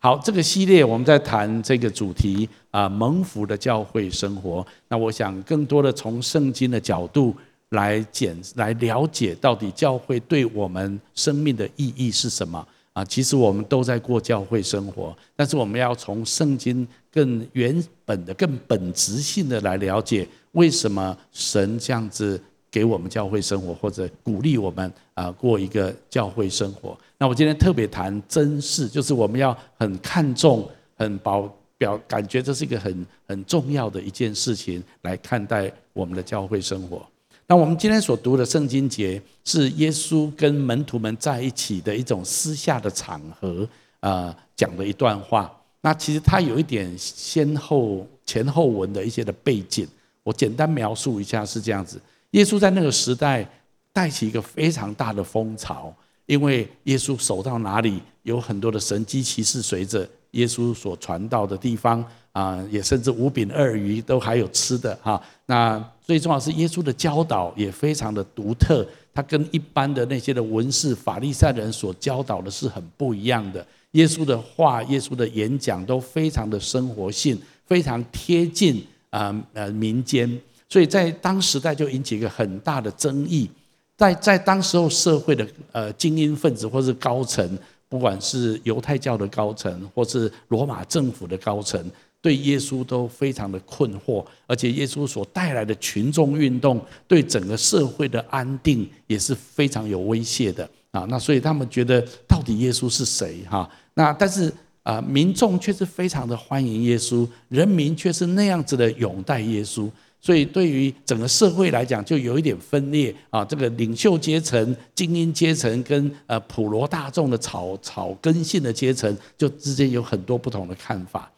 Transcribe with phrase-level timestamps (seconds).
[0.00, 4.64] 好，这个系列我们在谈这个主题啊，蒙福的教会生活。
[4.86, 7.34] 那我想更多的从圣经的角度
[7.70, 13.04] 来检来了解，到底教会对我们生命的意义是什么啊？
[13.04, 22.40] 其实我们都在过教会生活，但是我们要从圣经更原本的、更本质性的来了解，为什么神这样子
[22.78, 26.96] 给我们教会生活，或者鼓励我们啊过一个教会生活。
[27.18, 30.64] 那我今天特别谈珍视，就是我们要很看重、
[30.96, 37.04] 很保表，感觉这是一个很很重要的一件事情来看待我们的教会生活。
[37.48, 43.68] 那我们今天所读的圣经节是耶稣跟门徒们在一起的一种私下的场合，
[43.98, 45.52] 啊，讲的一段话。
[45.80, 49.84] 那其实它有一点先后前后文的一些的背景，
[50.22, 52.00] 我简单描述一下是这样子：
[52.32, 53.48] 耶稣在那个时代
[53.92, 55.94] 带起一个非常大的风潮。
[56.26, 65.18] 因为耶稣走到哪里，有很多的神迹奇事随着耶稣所传道的地方啊，也甚至五饼二鱼都还有吃的哈。
[65.46, 73.66] 那最重要是耶稣的教导也非常的独特，他跟一般的那些的文士法利赛人所教导的是很不一样的。
[73.92, 80.30] 耶稣的话，耶稣的演讲都非常的生活性，非常贴近啊呃民间，
[80.68, 83.50] 所以在当时代就引起一个很大的争议。
[83.96, 91.84] 在在当时候社会的呃精英分子或是高层，不管是犹太教的高层，或是罗马政府的高层，
[92.22, 101.04] 对耶稣都非常的困惑，而且耶稣所带来的群众运动，对整个社会的安定也是非常有威胁的啊。
[101.08, 103.68] 那所以他们觉得，到底耶稣是谁哈？
[103.94, 104.52] 那但是
[104.84, 109.90] 啊，民众却是非常的欢迎耶稣，人民却是那样子的拥戴耶稣。
[110.20, 113.44] 所以，对于整个社会来讲，就有一点分裂啊。
[113.44, 121.30] 这个领袖阶层、精英阶层跟呃普罗大众的草草根性的阶层，就之间有很多不同的看法。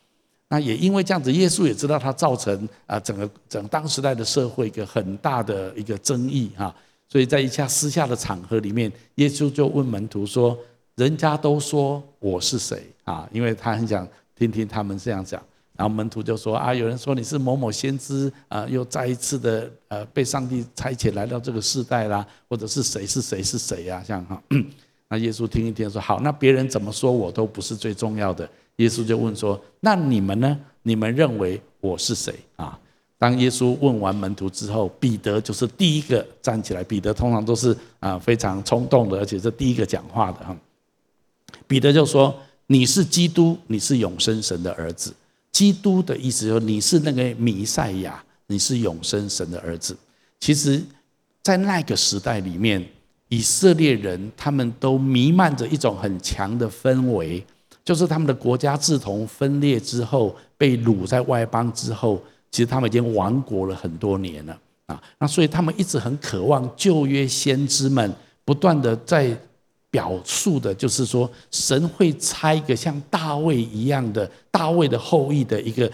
[0.49, 6.75] 那也因为这样子，耶稣也知道他造成啊整个整当时代的社会一个很大的一个争议哈。
[7.07, 10.59] 所以在一下私下的场合里面，耶稣就问门徒说
[10.97, 15.41] ：“人家都说我是谁啊？”因为他很想听听他们这样讲。
[15.81, 24.05] 然后门徒就说啊，有人说你是某某先知啊，又再一次的呃被上帝差遣来到这个世代啦，或者是谁是谁是谁呀？
[24.07, 24.43] 这样哈。
[25.09, 28.47] 那耶稣听一听说好，那别人怎么说我都不是最重要的。
[28.77, 30.55] 耶稣就问说，那你们呢？
[30.83, 32.79] 你们认为我是谁啊？
[33.17, 36.85] 当耶稣问完门徒之后，彼得就是第一个站起来。
[36.85, 40.55] 彼得通常都是啊非常冲动的，而且是第一个讲话的哈。
[41.67, 45.15] 彼得就说，你是基督，你是永生神的儿子。
[45.53, 49.97] 基督的意思说，你是那个弥赛亚，你是永生神的儿子。
[50.39, 50.83] 其实，
[51.43, 52.85] 在那个时代里面，
[53.29, 57.45] 以色列人他们都弥漫着一种很强的氛围，
[57.85, 65.03] 就是他们的国家自从分裂之后，被掳在外邦之后，其实他们已经亡国了很多年了啊。
[65.19, 68.13] 那所以他们一直很渴望旧约先知们
[68.45, 69.39] 不断的在。
[69.91, 75.91] 表述的就是说，神会差一个像大卫一样的大卫的后裔的一个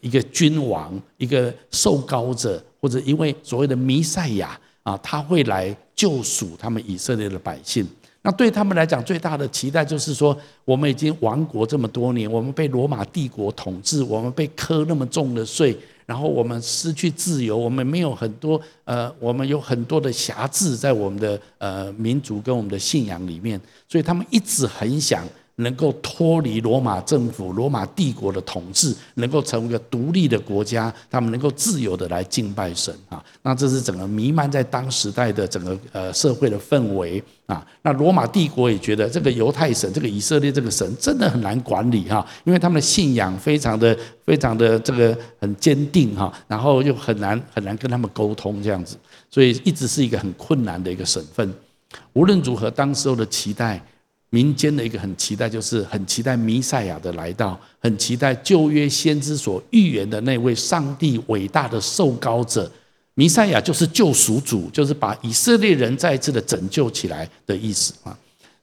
[0.00, 7.86] 一个君王，一个受膏者，或者因为所谓的弥赛亚啊，他会来救赎他们以色列的百姓。
[8.26, 15.78] 那对他们来讲，最大的期待就是说，我们已经亡国这么多年，我们被罗马帝国统治，我们被苛那么重的税。
[16.06, 25.24] 然后我们失去自由，我们没有很多呃，我们有很多的瑕疵在我们的呃民族跟我们的信仰里面，所以他们一直很想。
[25.56, 33.24] 能够脱离罗马政府、罗马帝国的统治，能够成为一个独立的国家，他们能够自由的来敬拜神啊。
[33.42, 37.66] 那这是整个弥漫在当时代的整个呃社会的氛围啊。
[37.80, 43.96] 那罗马帝国也觉得这个犹太神、这个以色列这个神真的很难管理哈，因为他们的信仰非常的、
[44.26, 48.94] 非常的这个很坚定哈，然后又很难很难跟他们沟通这样子，
[49.30, 51.50] 所以一直是一个很困难的一个省份。
[52.12, 53.82] 无论如何，当时候的期待。
[54.36, 62.70] 民间的一个很期待，就是很期待弥赛亚的来到，很期待旧约先知所预言的那位上帝伟大的受膏者。
[63.14, 68.14] 弥赛亚就是救赎主，就是把以色列人再一次的拯救起来的意思啊。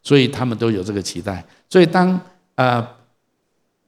[0.03, 1.43] 所以他们都有这个期待。
[1.67, 2.21] 所以当
[2.53, 2.87] 呃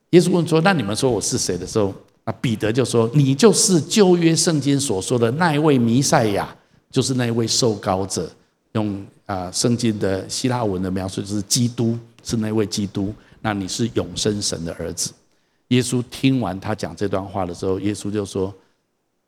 [0.10, 1.94] 耶稣问说：“那你们说我是谁？”的时候，
[2.24, 6.50] 啊彼得就说：“你就是旧约圣经所说的那一位弥赛亚，
[6.90, 8.28] 就是那一位受膏者。”
[8.74, 15.12] 用啊，圣经的希腊文的描述就是基督是那位基督，那你是永生神的儿子。
[15.70, 18.54] 耶稣听完他讲这段话的时候，耶稣就说：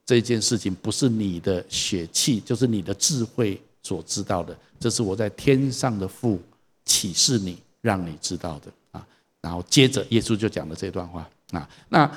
[0.06, 6.40] 这件事情不是你的血气，就是你的智慧所知道的，这是我在天上的父
[6.86, 9.06] 启示你，让你知道的啊。
[9.42, 11.68] 然后接着耶稣就讲了这段话啊。
[11.90, 12.10] 那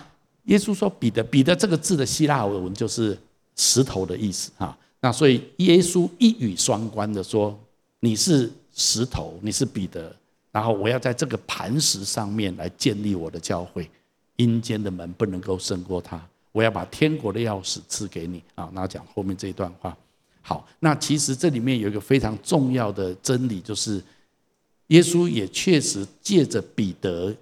[0.45, 3.17] 耶稣说彼得，彼得这个字的希腊文就是
[3.57, 4.77] 石头的意思啊。
[5.01, 7.59] 那所以耶稣一语双关的说，
[8.01, 10.15] 你是石头，你是彼得，
[10.51, 13.89] 然后我要在这个磐石上面来建立我的教会，
[14.37, 16.21] 阴间的门不能够胜过他。
[16.53, 18.69] 我要把天国的钥匙赐给你啊。
[18.73, 19.97] 那讲后面这一段话。
[20.43, 24.03] 好，那其实这里面有一个非常重要的真理，就是
[24.87, 27.33] 耶稣也确实借着彼得，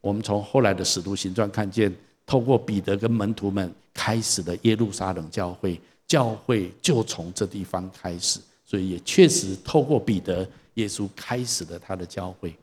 [0.00, 1.94] 我们从后来的使徒行传看见，
[2.24, 8.40] 透过彼得跟门徒们开始的耶路撒冷教会，教会就从这地方开始，
[8.70, 12.54] 所以也确实透过彼得，耶稣开始了他的教会。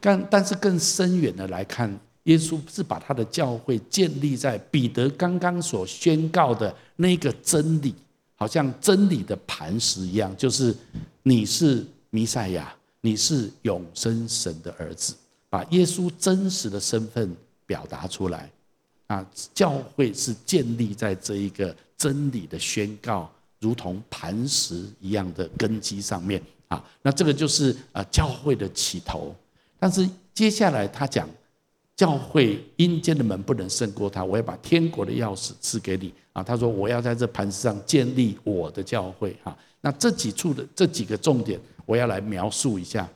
[0.00, 1.92] 但但是更深远的来看，
[2.22, 7.92] 耶稣是把他的教会建立在彼得刚刚所宣告的那个真理。
[8.36, 10.74] 好像真理的磐石一样，就是
[11.24, 15.14] 你是弥赛亚，你是永生神的儿子，
[15.50, 17.36] 把耶稣真实的身份
[17.66, 18.50] 表达出来。
[19.08, 26.84] 啊，教会是建立在这一个真理的宣告，如同磐石一样的根基上面啊。
[27.02, 29.34] 那这个就是呃教会的起头。
[29.78, 31.28] 但是接下来他讲。
[31.96, 36.42] 教会阴间的门不能胜过他，我要把天国的钥匙赐给你啊！
[36.42, 43.06] 他说：“我要在这磐石上建立我的教会。”哈，那这几处的这几个重点，我要来描述一下。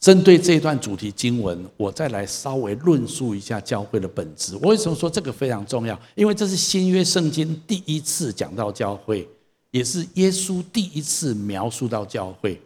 [0.00, 4.56] 针对这段主题经文，我再来稍微论述一下教会的本质。
[4.62, 5.98] 我为什么说这个非常重要？
[6.14, 9.28] 因为这是新约圣经第一次讲到教会，
[9.72, 12.60] 也是耶稣第一次描述到教会。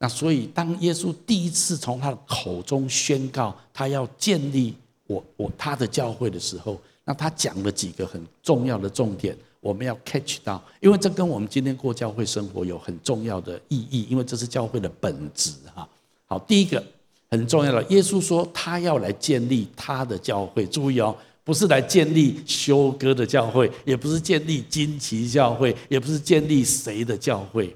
[0.00, 4.74] 那所以，当耶稣第一次从他的口中宣告他要建立
[5.06, 15.88] 我我他的教会的时候，那他讲了几个很重要的重点，我们要 catch 到，因为这跟我们今天过教会生活有很重要的意义，因为这是教会的本质哈。
[16.28, 16.84] 好，第一个
[17.30, 27.74] 很重要的，耶稣说他要来建立他的教会，注意哦，不是来建立修哥的教会，也不是建立金奇教会，也不是建立谁的教会，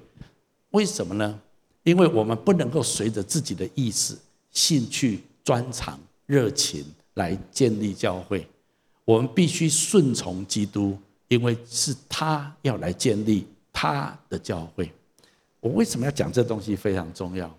[0.69, 1.39] 为什么呢？
[1.81, 4.17] 因为我们不能够随着自己的意思、
[4.51, 6.85] 兴趣、专长、热情
[7.15, 8.47] 来建立教会，
[9.03, 10.95] 我们必须顺从基督，
[11.27, 14.89] 因为是他要来建立他的教会。
[15.59, 17.53] 我为什么要讲这东西非常重要？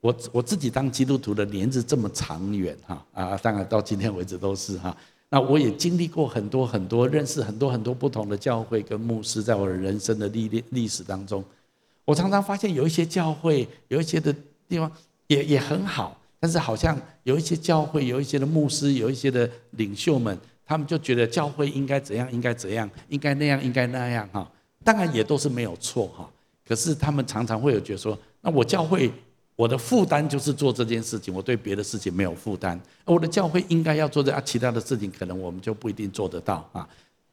[0.00, 4.96] 我我自己当基督徒的年日这么长远哈啊，当然到今天为止都是哈。
[5.28, 11.44] 那我也经历过很多很多，认识很多很多不同的教会跟牧师，在我的人生的历历历史当中。
[12.04, 14.34] 我常常发现有一些教会，有一些的
[14.68, 14.90] 地方
[15.28, 20.36] 也也很好，但是好像有一些教会，有一些的牧师，有一些的领袖们，
[20.66, 24.50] 他们就觉得教会应该怎样，应该怎样，应该那样，应该那样哈。
[24.82, 26.28] 当然也都是没有错哈。
[26.66, 29.12] 可是他们常常会有觉得说，那我教会
[29.60, 32.80] 我的负担就是做这件事情，我对别的事情没有负担。
[33.04, 36.88] 我的教会应该要做这啊，其他的事情可能我们就不一定做得到啊。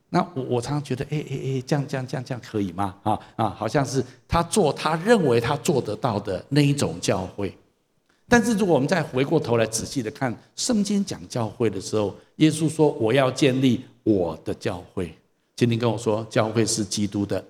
[0.09, 2.93] 那我我常常觉得，哎哎哎，这样这样这样这样可以吗？
[3.03, 7.57] 啊啊，好像是他做他认为他做得到的那一种教会。
[8.27, 15.17] 但是如果我们再回过头来仔细的看圣经讲教会的时候，耶稣说：“我要建立我的教会。”
[15.55, 17.41] 今天跟我说，教会是基督的。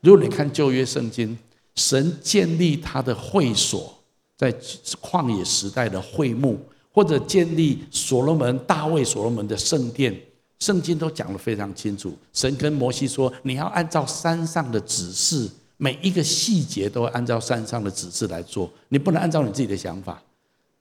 [0.00, 1.38] 如果你看旧约圣经，
[1.74, 3.92] 神建立他的会所，
[4.36, 4.52] 在
[5.00, 6.58] 旷野时代的会幕，
[6.92, 10.14] 或者建立所罗门、大卫、所罗门的圣殿。
[10.58, 20.22] 圣经都讲得非常清楚，神跟摩西说：“你要按照山上的指示，每一个细节都按照山上的指示来做，你不能按照你自己的想法。”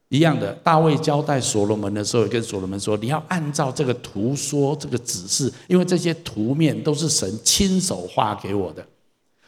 [0.10, 8.86] 一样的，大卫交代所罗门的时候，跟所罗门说：“你要按照这个图说，这个指示，因为这些图面都是神亲手画给我的，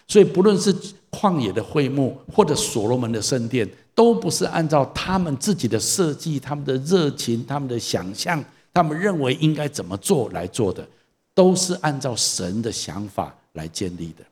[0.07, 0.73] 所以不论是
[1.11, 8.43] 旷野的会幕，或者所罗门的圣殿，都不是按照他们自己的设计、他们的热情、他们的想象。”
[8.75, 10.83] 他们认为应该怎么做来做的，
[11.35, 14.25] 都是按照神的想法来建立的。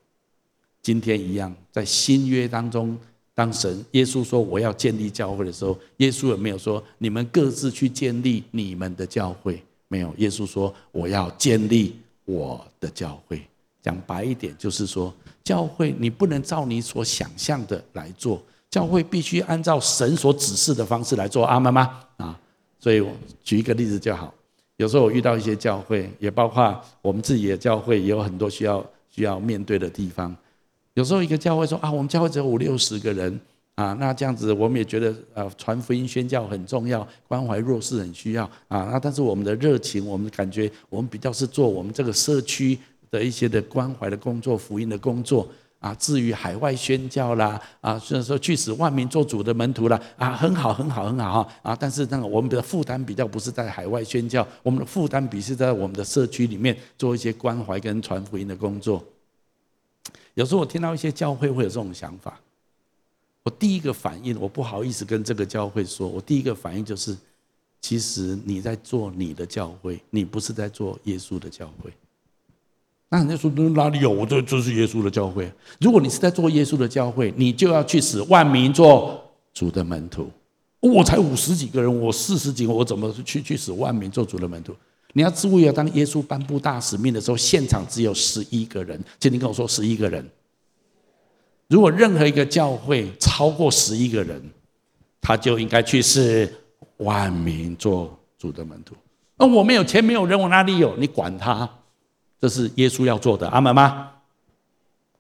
[0.81, 2.97] 今天一样，在新约当中，
[3.35, 9.63] 当神耶稣说我要建立教会的时候，耶稣有没有说你们各自去建立你们的教会？
[9.87, 13.43] 没有，耶稣说我要建立我的教会。
[13.83, 15.13] 讲白一点，就是说
[15.43, 21.45] 教会你不能照你所想象的来做，教会必须按照神所指示的方式来做。
[21.45, 21.81] 阿妈妈？
[22.17, 22.39] 啊。
[22.79, 23.11] 所以我
[23.43, 24.33] 举一个例子就好。
[24.77, 30.35] 有时候我遇到一些教会，也包括我们自己的教会，也有很多需要需要面对的地方。
[30.95, 33.39] 有时候一个教会说啊，我们教会只有五六十个人
[33.75, 38.89] 啊，那这样子我们也觉得呃传福音宣教很重要，关怀弱势很需要啊。
[38.91, 42.77] 那但是我们的热情，我们感觉我们比较是做我们这个社区
[43.11, 45.47] 的一些的关怀的工作、福音的工作
[45.79, 59.03] 啊，至于海外宣教啦，啊，虽然说去使万民做主的门徒啦，啊，很好，很好，很好哈，啊，但是那个我们的负担比较不是在海外宣教，我们的负担比是在我们的社区里面做一些关怀跟传福音的工作。
[60.35, 62.39] 有时候我听到一些教会会有这种想法，
[63.43, 67.17] 我第一个反应，我不好意思跟这个教会说，我第一个反应就是，
[67.81, 71.91] 其实你在做你的教会，你不是在做耶稣的教会。
[73.13, 74.09] 那人家说哪里有？
[74.09, 75.51] 我这就是耶稣的教会。
[75.81, 79.21] 如果你是在做耶稣的教会，你就要去使万民做
[79.53, 80.31] 主的门徒。
[80.79, 84.73] 我才五十几个人，我四十几个，我怎么去去使万民做主的门徒？
[85.11, 88.97] 你要注意啊，当耶稣颁布大使命的时候，现场只有十一个人。
[89.19, 90.25] 请你跟我说，十一个人。
[91.67, 94.41] 如果任何一个教会超过十一个人，
[95.19, 96.49] 他就应该去使
[96.97, 98.95] 万民做主的门徒。
[99.37, 100.95] 那我没有钱，没有人，我哪里有？
[100.95, 101.69] 你管他。
[102.41, 104.11] 这是耶稣要做的，阿门吗？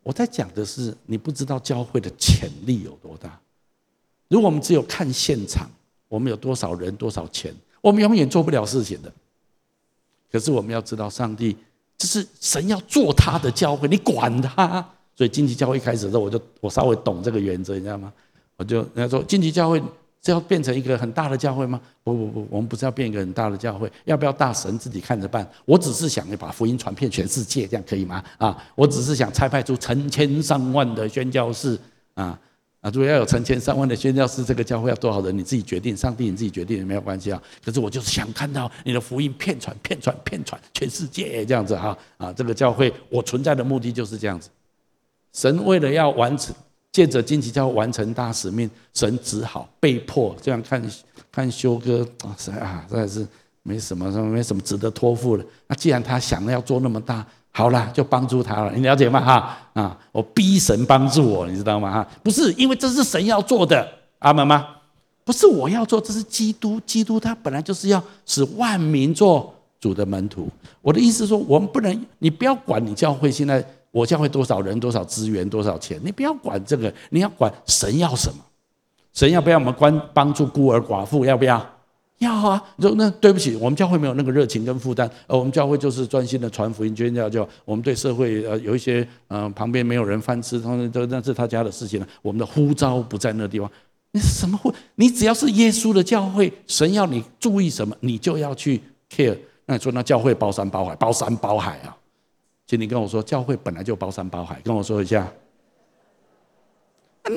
[0.01, 3.39] 我在讲的是，你不知道教会的潜力有多大。
[4.27, 5.69] 如果我们只有看现场，
[6.07, 9.13] 我们有多少人、多少钱，我们永远做不了事情的。
[10.31, 11.55] 可是我们要知道，上帝
[11.95, 14.83] 这是神要做他的教会，你管他。
[15.15, 18.11] 所以荆棘教会一开始的时候，我就我稍微懂这个原则，你知道吗？
[18.57, 19.79] 我就人家说荆棘教会。
[20.23, 21.81] 是要变成一个很大的教会吗？
[22.03, 25.47] 不不不，我们不是要变一个很大的教会，要不要大神自己看着办。
[25.65, 28.23] 我只是想要把福音传遍全世界，这样可以吗？
[28.37, 31.75] 啊，我只是想差派出成千上万的宣教士
[32.13, 32.39] 啊
[32.81, 32.91] 啊！
[32.93, 35.35] 如果要有成千上万的宣教士，这个教会要多少人？
[35.35, 37.41] 你自己决定，上帝你自己决定也没有关系啊。
[37.65, 42.31] 可是我就是想看到你的福音遍传、遍传、遍传全世界这样子哈啊！
[42.33, 44.49] 这个教会我存在的目的就是这样子。
[45.33, 46.53] 神为了要完成。
[46.91, 50.83] 借着荆棘教完成大使命，神只好被迫这样看
[51.31, 53.25] 看修哥啊，实在啊，实在是
[53.63, 55.45] 没什么，没什么值得托付的。
[55.67, 58.73] 那既然他想要做那么大，好了，就帮助他了。
[58.73, 59.21] 你了解吗？
[59.21, 61.91] 哈啊，我逼神帮助我，你知道吗？
[61.91, 63.87] 哈，不是因为这是神要做的，
[64.19, 64.67] 阿门吗？
[65.23, 70.49] 不是我要做，这是基督，基督他本来就是要使万民做主的门徒。
[70.81, 73.65] 我的意思说，我们不能，你不要管你教会现在。
[73.91, 75.99] 我教会多少人、多少资源、多少钱？
[76.03, 78.43] 你不要管这个，你要管神要什么？
[79.13, 81.25] 神要不要我们关帮助孤儿寡妇？
[81.25, 81.65] 要不要？
[82.19, 82.63] 要啊！
[82.75, 85.09] 你说那对不起，我们教会没有那个热情跟负担。
[85.25, 87.27] 呃，我们教会就是专心的传福音、捐教。
[87.27, 92.07] 就我们对社会呃有一些呃旁边没有人饭吃，他们都那是他家的事情了。
[92.21, 93.69] 我们的呼召不在那地方。
[94.11, 94.71] 你什么会？
[94.95, 98.79] 你只要是耶稣的教会，神要你注意什么，你就要去
[99.11, 99.35] care。
[99.65, 101.97] 那你说那教会包山包海，包山包海啊？
[102.71, 104.57] 请你跟我说，教会本来就包山包海。
[104.63, 105.29] 跟我说一下，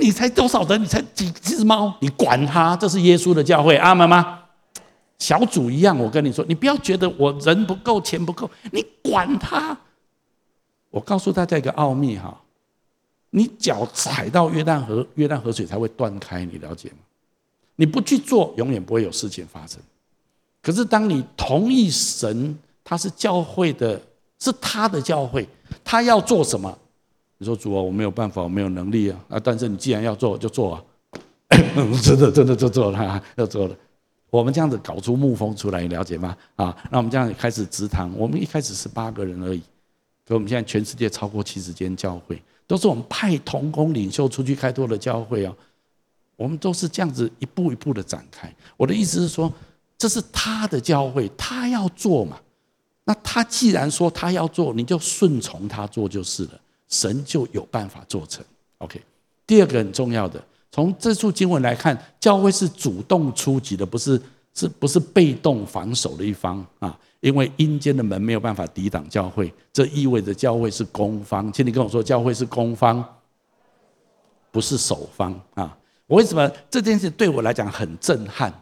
[0.00, 0.80] 你才多少人？
[0.80, 1.92] 你才几只猫？
[2.00, 2.76] 你管他？
[2.76, 4.44] 这是耶稣的教会，阿门吗？
[5.18, 9.76] 小组一样，我跟你说，你不要觉得我人不够，钱不够，你管他。
[10.90, 12.40] 我告诉大家一个奥秘哈，
[13.30, 16.98] 你脚踩到约旦河，约旦河水才会断开，你了解吗？
[17.74, 19.80] 你不去做，永远不会有事情发生。
[20.62, 24.00] 可是当你同意神，他是教会的。
[24.38, 25.48] 是他的教会，
[25.82, 26.76] 他要做什么？
[27.38, 29.18] 你说主啊，我没有办法，我没有能力啊！
[29.28, 30.84] 啊，但是你既然要做，就做啊！
[32.02, 33.76] 真的，真的就做了，要做了。
[34.30, 36.36] 我们这样子搞出牧风出来，你了解吗？
[36.56, 39.60] 啊，那我们这样开始直堂，我们一开始是八个人而已，
[40.26, 45.54] 可我们现在全世界超过七十间教会，都是我们派同工领袖出去开拓的教会啊。
[46.36, 48.52] 我们都是这样子一步一步的展开。
[48.76, 49.52] 我的意思是说，
[49.96, 52.36] 这是他的教会，他要做嘛。
[53.04, 58.44] 那他既然说他要做，你就顺从他做就是了，神就有办法做成。
[58.78, 59.00] OK，
[59.46, 60.42] 第二个很重要的，
[60.72, 64.20] 从这处经文来看，教会是主动出击的，不是
[64.54, 66.98] 是不是被动防守的一方啊？
[67.20, 71.50] 因为阴间的门没有办法抵挡教会，这意味着教会是攻方。
[71.52, 73.02] 请你跟我说，教会是攻方，
[74.50, 75.76] 不是守方啊？
[76.06, 78.52] 我为什么这件事对我来讲很震撼？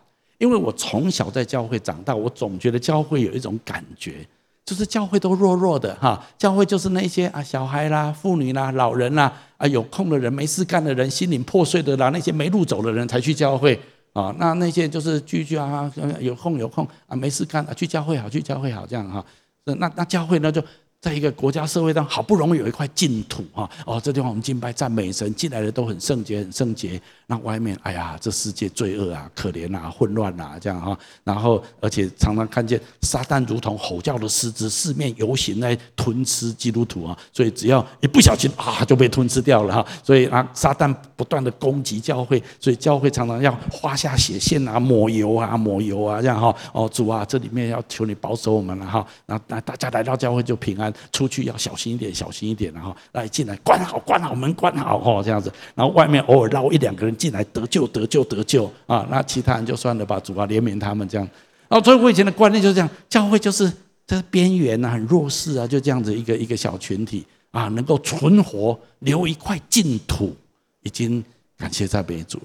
[0.42, 4.26] 因为我从小在教会长大，我总觉得教会有一种感觉，
[4.64, 13.78] 就是教会都弱弱的哈，教会就是那些啊小孩啦、妇女啦、老人啦啊有空的人、没事干的人、心灵破碎的啦，那些没路走的人才去教会
[14.14, 14.34] 啊。
[14.36, 19.24] 那那些就是聚聚啊，有空有空啊，没事干啊，去教会好，去教会好这样哈。
[19.62, 20.60] 那那教会呢就。
[21.02, 27.02] 在一个国家社会上，好不容易有一块净土哈哦，这地方我们敬拜赞美神，进来的都很圣洁，很圣洁。
[27.26, 30.96] 那外面，哎呀，这世界罪恶啊，可怜啊，混乱啊，这样哈。
[31.24, 37.18] 然后，而且常常看见撒旦如同吼叫的狮子，四面游行来吞吃基督徒啊。
[37.32, 39.84] 所以只要一不小心啊，就被吞吃掉了哈。
[40.04, 46.54] 所以啊，撒旦不断的攻击教会，所以教会常常要画下血线啊，抹油啊，抹油啊，这样哈。
[46.72, 49.04] 哦，主啊，这里面要求你保守我们了哈。
[49.26, 50.91] 那那大家来到教会就平安。
[51.12, 61.28] 出去要小心一点，小心一点，然后来进来关好关好门关好哦，这样子，然后外面偶尔捞一两个人进来得救得救得救啊，那其他人就算了吧，主啊怜悯他们这样。
[61.68, 63.72] 然后所以我以前的观念就是这样，教会就是
[64.06, 66.02] 这边缘啊，很弱势啊，就这样。
[66.02, 70.36] 子一个一个小群体啊，能够存活留一块净土，
[70.82, 71.24] 已经
[71.56, 72.44] 感谢赞美主了。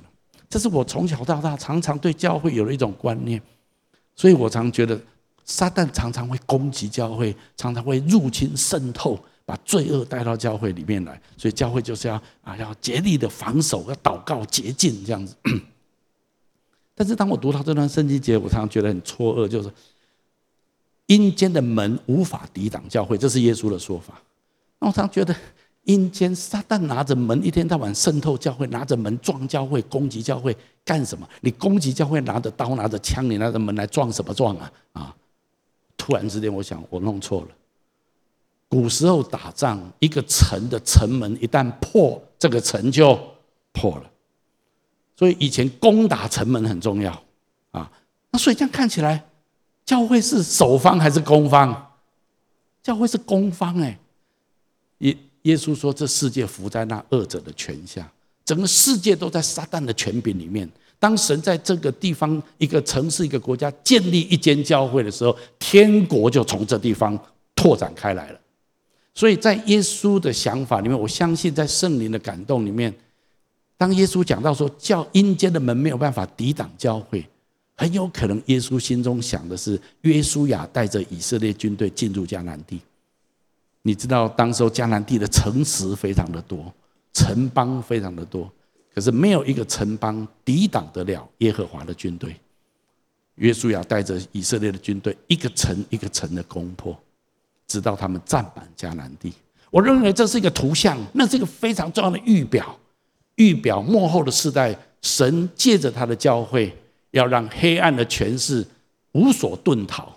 [0.50, 3.42] 这是我从小到大常常对教会有的一种观念，
[4.16, 4.98] 所以我常觉得
[5.48, 11.20] 撒旦常常会攻击教会，常常会入侵渗透，把罪恶带到教会里面来。
[11.36, 15.36] 所以教会就是要啊，要竭力的防守，要祷告洁净这样子。
[16.94, 19.72] 但是当我读到这段圣经节，我常常觉得很错愕，就是
[21.08, 24.22] 阴间的门无法抵挡教会，这是耶稣的说法。
[24.80, 25.36] 那我常觉得。
[25.88, 31.26] 阴间撒旦拿着门，一天到晚渗透教会，拿着门撞教会，攻击教会，干什么？
[31.40, 34.70] 你攻击教会，拿着刀，拿着枪，你拿着门来撞什么撞啊？
[36.08, 37.48] 突然之间，我想我弄错了。
[38.70, 43.20] 古时候打仗，一个城的城门一旦破，这个城就
[43.74, 44.10] 破了。
[45.18, 47.12] 所以以前攻打城门很重要
[47.72, 47.92] 啊。
[48.32, 49.28] 那所以这样看起来，
[49.86, 51.76] 教会是守方还是攻方？
[52.82, 54.00] 教会是攻方哎，
[55.00, 55.18] 耶。
[55.42, 58.10] 耶稣说：“这世界伏在那恶者的权下，
[58.46, 60.70] 整个世界都在撒旦的权柄里面。
[61.00, 67.18] 当神在这个地方、一个城市、一个国家建立一间教会的时候，天国就从这地方
[67.56, 68.40] 拓展开来了。
[69.14, 72.94] 所以在耶稣的想法里面，我相信在圣灵的感动里面，
[73.78, 77.28] 当耶稣讲到说，叫阴间的门没有办法抵挡教会，
[77.76, 82.80] 很有可能耶稣心中想的是，约书亚带着以色列军队进入迦南地。”
[83.84, 86.74] 你知道，当时候迦南地的城池非常的多，
[87.14, 88.52] 城邦非常的多，
[88.98, 92.36] 可是没有一个城邦抵挡得了耶和华的军队。
[93.36, 97.00] 约书亚带着以色列的军队，一个城一个城的攻破，
[97.68, 99.32] 直到他们占满迦南地。
[99.70, 102.76] 我认为这是一个图像，那是一个非常重要的预表，
[103.36, 106.76] 预表幕后的世代，神借着他的教会，
[107.12, 108.66] 要让黑暗的权势
[109.12, 110.17] 无所遁逃。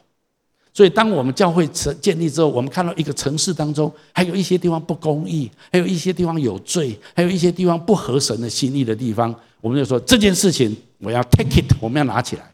[0.72, 12.50] 所以，当我们教会成建立之后，我们看到一个城市当中还有一些地方不公义，还有一些地方有罪，还有一些地方不合神的心意的地方，我们就说这件事情我要 take it，我们要拿起来。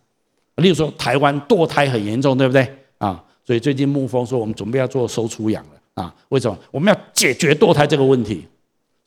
[0.57, 2.66] 例如说，台湾堕胎很严重，对不对
[2.98, 3.22] 啊？
[3.44, 6.14] 所以最近牧风说我们准备要做收出养了啊？
[6.31, 6.59] 为什么？
[6.70, 8.46] 我们要解决堕胎这个问题。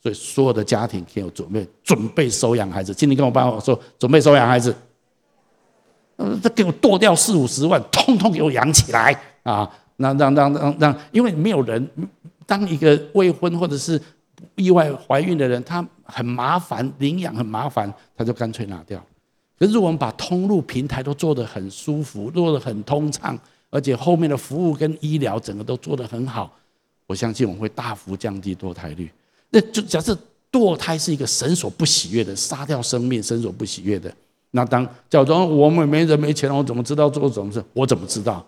[0.02, 2.94] 所以所有的家庭可以有准备准备收养孩子。
[2.94, 4.74] 今天跟我爸爸说准备收养孩子。
[6.42, 9.70] 他给我剁掉四五十万，通通给我养起来啊！
[9.96, 11.88] 让让让让让，因为没有人，
[12.46, 14.00] 当一个未婚或者是
[14.54, 19.02] 意外怀孕的人，他很麻烦，领养很麻烦，他就干脆拿掉。
[19.58, 26.50] 可是我们把通路平台都做得很舒服，做得很通畅，而且后面的服务跟医疗整个都做得很好，
[27.06, 29.10] 我相信我们会大幅降低堕胎率。
[29.50, 30.16] 那就假设
[30.50, 34.10] 堕胎是一个神所不喜悦的，杀掉生命，神所不喜悦的。
[34.52, 37.64] 那当假装我们没人没钱，我怎么知道做什么事？
[37.72, 38.44] 我怎么知道？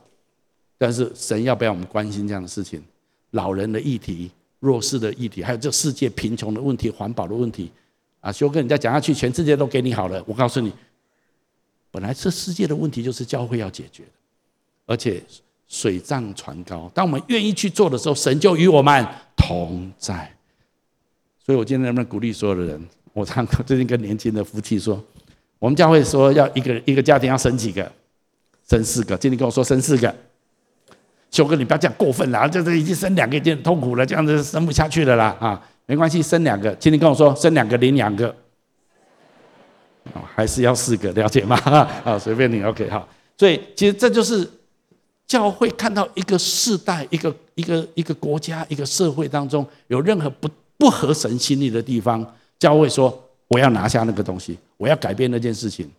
[0.76, 2.82] 但是神要不要我们关心这样的事情？
[3.30, 7.70] 老人的议题、弱势的议题，还有这世界贫穷的问题、环保的问题
[8.20, 8.32] 啊！
[8.32, 10.20] 修哥，你再讲下去，全世界都给你好了。
[10.26, 10.72] 我告诉你，
[11.92, 14.10] 本来这世界的问题就是教会要解决的，
[14.86, 15.22] 而且
[15.68, 16.90] 水涨船高。
[16.92, 20.34] 当我们愿意去做的时候，神就与我们同在。
[21.46, 22.88] 所以我今天能不能鼓励所有的人？
[23.12, 25.00] 我常 最近跟年轻的夫妻说。
[25.62, 27.88] 我们教会说要一个一个家庭要生几个，
[28.68, 29.16] 生四个。
[29.16, 30.12] 今天跟我说生四个，
[31.30, 35.64] 修哥你不要这样过分了，这这已经生两个已经很痛苦了，这样子生不下去了啦啊！
[35.86, 36.74] 没关系，生两个。
[36.74, 38.34] 今天跟我说生两个领两个，
[40.34, 41.56] 还是要四个，了解吗？
[42.04, 43.08] 啊，随便你，OK 好。
[43.38, 44.44] 所以其实这就是
[45.28, 52.26] 教会看到一个世代、一个一个一个国家、一个社会当中有任何不不合神心意的地方，
[52.58, 53.21] 教会说。
[53.52, 55.90] 我要拿下那个东西，我要改变那件事情，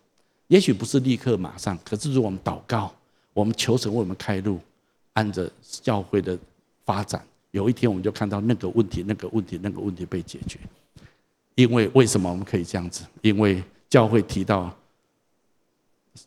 [0.48, 2.92] 也许不是立刻马上，可是如果我们祷告，
[3.32, 4.58] 我们求神为我们开路，
[5.12, 6.36] 按着教会的
[6.84, 10.58] 发展，有一天我们就看到那个问题、那个问题、那个问题被解决。
[11.54, 13.04] 因为为什么我们可以这样子？
[13.22, 14.76] 因为教会提到，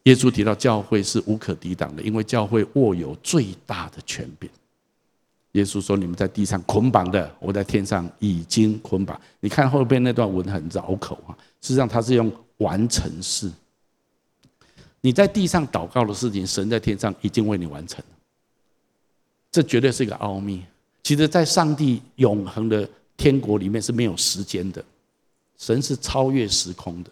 [0.04, 4.50] 耶稣提到教会是无可抵挡的，因为教会握有最大的权柄。
[5.58, 13.52] 耶稣说：“你们在地上捆绑的，我在天上已经捆绑。”你看后边那段文很绕口啊，实际上他是用完成式。
[15.02, 18.04] 你在地上祷告的事情，神在天上已经为你完成。
[19.52, 20.64] 这绝对是一个奥秘。
[21.02, 24.84] 其实，在上帝永恒的天国里面是没有时间的，
[25.58, 27.10] 神是超越时空的。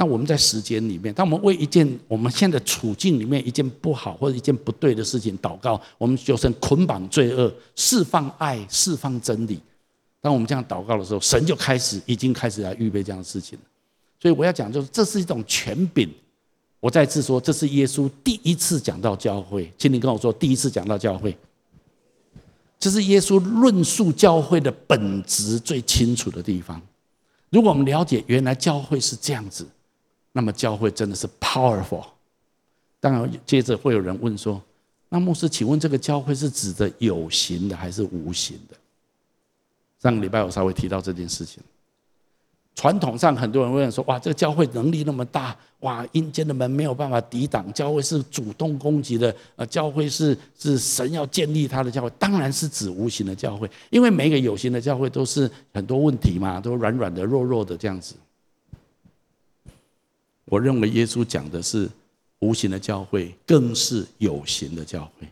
[0.00, 9.60] 那我们在时间里面，当我们为一件我们现在处境里面一件不好或者一件不对的事情祷告，我们就成捆绑罪恶，释放爱，释放真理。
[10.22, 13.58] 当我们这样祷告的时候，神就开始已经开始来预备这样的事情。
[14.18, 16.10] 所以我要讲，就是这是一种权柄。
[16.80, 21.36] 我再次说，这是耶稣第一次讲到教会，请你跟我说，第一次讲到教会，
[22.78, 26.80] 这是耶稣论述教会的本质最清楚的地方。
[27.50, 29.68] 如果我们了解原来教会是这样子。
[30.32, 32.06] 那么教会真的是 powerful。
[33.00, 34.60] 当然，接着会有人问说
[35.08, 38.76] ：“那牧师，请问这个教会是指的有形的还是无形的？”
[40.00, 41.62] 上个礼拜我稍微提到这件事情。
[42.76, 58.14] 传统上很多人会问说：“哇，这个教会能力那么大，哇，阴间的门没有办法抵挡，教会是主动攻击的，呃，教会是是神要建立他的教会，当然是指无形的教会，因为每一个有形的教会都是很多问题嘛，都软软的、弱弱的这样子。”
[60.50, 61.88] 我认为耶稣讲的是
[62.40, 65.28] 无形的教会，更是有形的教会，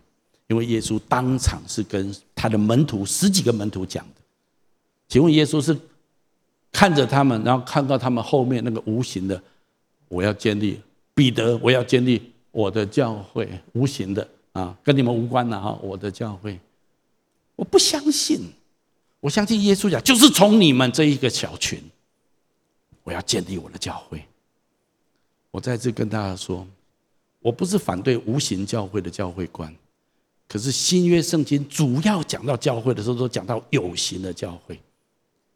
[0.46, 4.20] 因为耶稣当场是跟他的门徒十几个门徒讲的。
[5.09, 5.76] 请问耶稣是
[6.70, 9.42] 看着他们，然后看到他们后面那个无形的，
[10.07, 10.81] 我要建立
[11.14, 16.57] 彼得，我要建立我的教会，无形的啊，跟你们无关的哈，我的教会，
[17.57, 18.40] 我不相信，
[19.18, 21.83] 我相信耶稣讲，就是从你们这一个小群，
[23.02, 24.22] 我要建立我的教会。
[25.50, 26.66] 我再次跟大家说，
[27.40, 29.74] 我不是反对无形教会的教会观，
[30.46, 34.80] 可是新约圣经主要讲到教会的时候，都讲到有形的教会，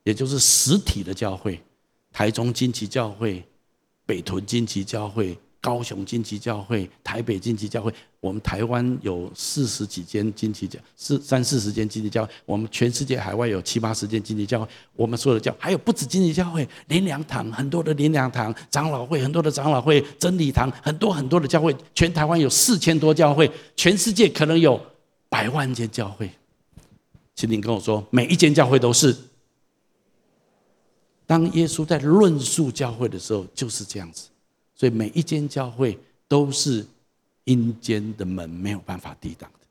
[0.04, 1.60] 也就是实体的教会，
[2.10, 3.44] 台中金旗教会、
[4.06, 5.38] 北屯金旗教会。
[5.62, 24.84] 高雄金旗教会、台北金旗教会，我们台湾有四十几间金旗教，四三四十间金旗教会，我们全世界海外有七八十间金旗教会，我们所有的教还有不止金旗教会，林良堂很多的林良堂，长老会很多的长老会，真理堂很多很多的教会，全台湾有四千多教会，全世界可能有
[25.28, 26.28] 百万间教会，
[27.36, 29.16] 请您跟我说，每一间教会都是。
[31.24, 34.28] 当耶稣在论述教会的时候，就是这样子。
[34.74, 36.84] 所以每一间教会都是
[37.44, 39.66] 阴间的门没有办法抵挡的。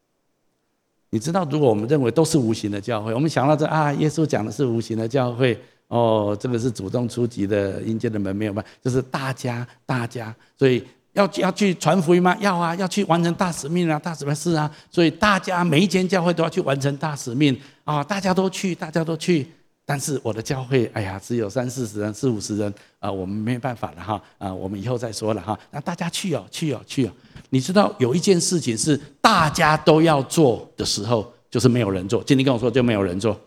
[1.10, 10.82] 你知道，如果我们认为都是无形的教会，我们想到这啊，耶稣讲的是无形的教会哦，这个是主动出击的阴间的门没有办法，就是大家大家，所以
[11.14, 12.34] 要要去传福音吗？
[12.40, 19.46] 要啊，要去完成大使命啊，大使命是啊，所以大家每一间教会都要去完成大使命啊，大家都去，大家都去。
[19.92, 25.60] 但是我的教会，哎呀，只有三四十人、四五十人，啊，我们没办法了哈，啊，我们以后再说了哈。
[25.70, 27.12] 那大家去哦，去哦，去哦。
[27.50, 32.24] 你知道有一件事情是大家都要做的时候，就是没有人做。
[32.24, 33.38] 今天跟我说就没有人做，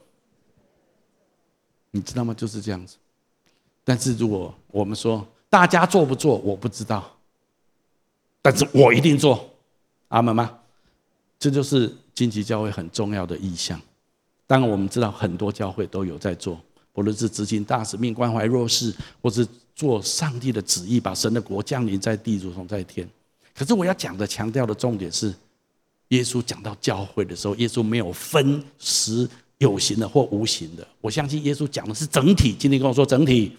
[1.93, 2.35] 你知道吗？
[2.35, 2.99] 就是这样子。
[3.83, 7.11] 但是如果我们说大家做不做，我不知道，
[8.43, 9.49] 但是我一定做，
[10.09, 10.59] 阿门吗？
[11.39, 13.81] 这就是金旗教会很重要的意向。
[14.47, 16.61] 当然，我们知道很多教会都有在做，
[16.93, 23.09] 不论是执行大使命、关怀弱势，或是做上帝的旨意，把神的国降临在地，如同在天。
[23.57, 25.35] 可是我要讲的、强调的重点是，
[26.09, 29.29] 耶稣讲到教会的时候，耶稣没有分时
[29.59, 30.87] 有形的或无形的。
[31.01, 32.55] 我相信耶稣讲的是整体。
[32.59, 33.57] 今天跟我说整体，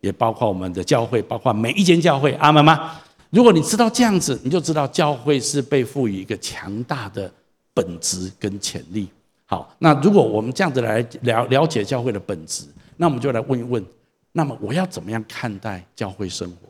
[0.00, 2.32] 也包括我们的教会，包括每一间教会。
[2.34, 2.98] 阿门吗？
[3.28, 7.30] 如果你知道这样子，你就知道教会是被赋予一个强大的
[7.74, 9.08] 本质跟潜力。
[9.50, 12.62] 好，那如果我们这样子来了了解教会的本质，
[12.96, 13.84] 那我们就来问一问：
[14.30, 16.68] 那么我要怎么样看待教会生活？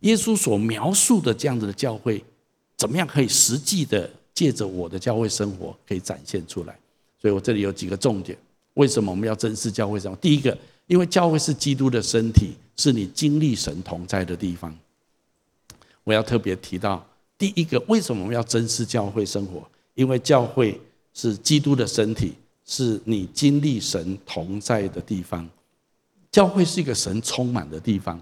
[0.00, 2.20] 耶稣所描述的这样子的教会，
[2.76, 6.76] 怎么样可以实际的借着我的教会生活可以展现出来？
[7.22, 8.36] 所以我这里有几个重点。
[8.74, 10.18] 为什么我们要珍视教会生活？
[10.18, 10.58] 第一个，
[10.88, 14.76] 因为教会是基督的身体，是你经历神同在的地方。
[16.02, 17.06] 我要特别提到
[17.38, 19.62] 第一个，为什么我们要珍视教会生活？
[19.94, 20.80] 因为教会。
[21.16, 22.34] 是基督的身体，
[22.66, 25.48] 是你经历神同在的地方。
[26.30, 28.20] 教会是一个神充满的地方。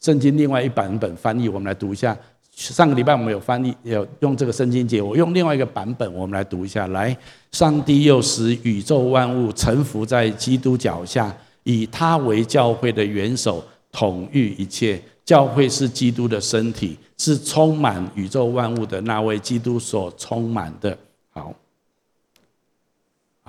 [0.00, 2.16] 圣经另外一版本翻译，我们来读一下。
[2.52, 6.86] 上个礼拜我们有翻译，有用这个圣经节，我用另外一个版本，我们来读一下。
[6.86, 7.14] 来，
[7.52, 15.00] 上帝又使宇宙万物臣服在基督脚下，以他为教会的元首，统御一切。
[15.26, 20.96] 教会是基督的身体，是充满宇宙万物的那位基督所充满的。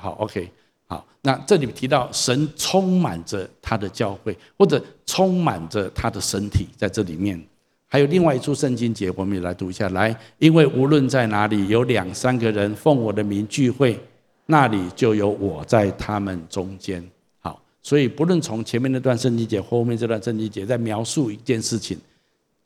[0.02, 0.14] 好。
[0.20, 0.52] ，OK，
[0.88, 7.42] 好，那这里提到神充满着他的教会，或者充满着他的身体，在这里面
[7.88, 9.88] 还有另外一处圣经节，我们也来读一下。
[9.90, 14.00] 来，因为无论在哪里有两三个人奉我的名聚会，
[14.48, 17.04] 那里就有我在他们中间。
[17.40, 21.98] 好，所以不论从前面那段圣经节，后面这段圣经节，在描述一件事情：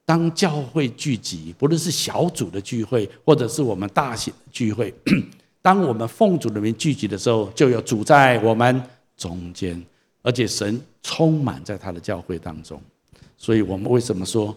[0.06, 4.93] 当教会聚集，不论是小组的聚会，或者是我们大型的聚会，
[5.65, 8.80] 当我们奉主的名聚集的时候，就有主在我们
[9.17, 9.84] 中间，
[10.21, 12.80] 而且神充满在他的教会当中。
[13.36, 14.56] 所以我们为什么说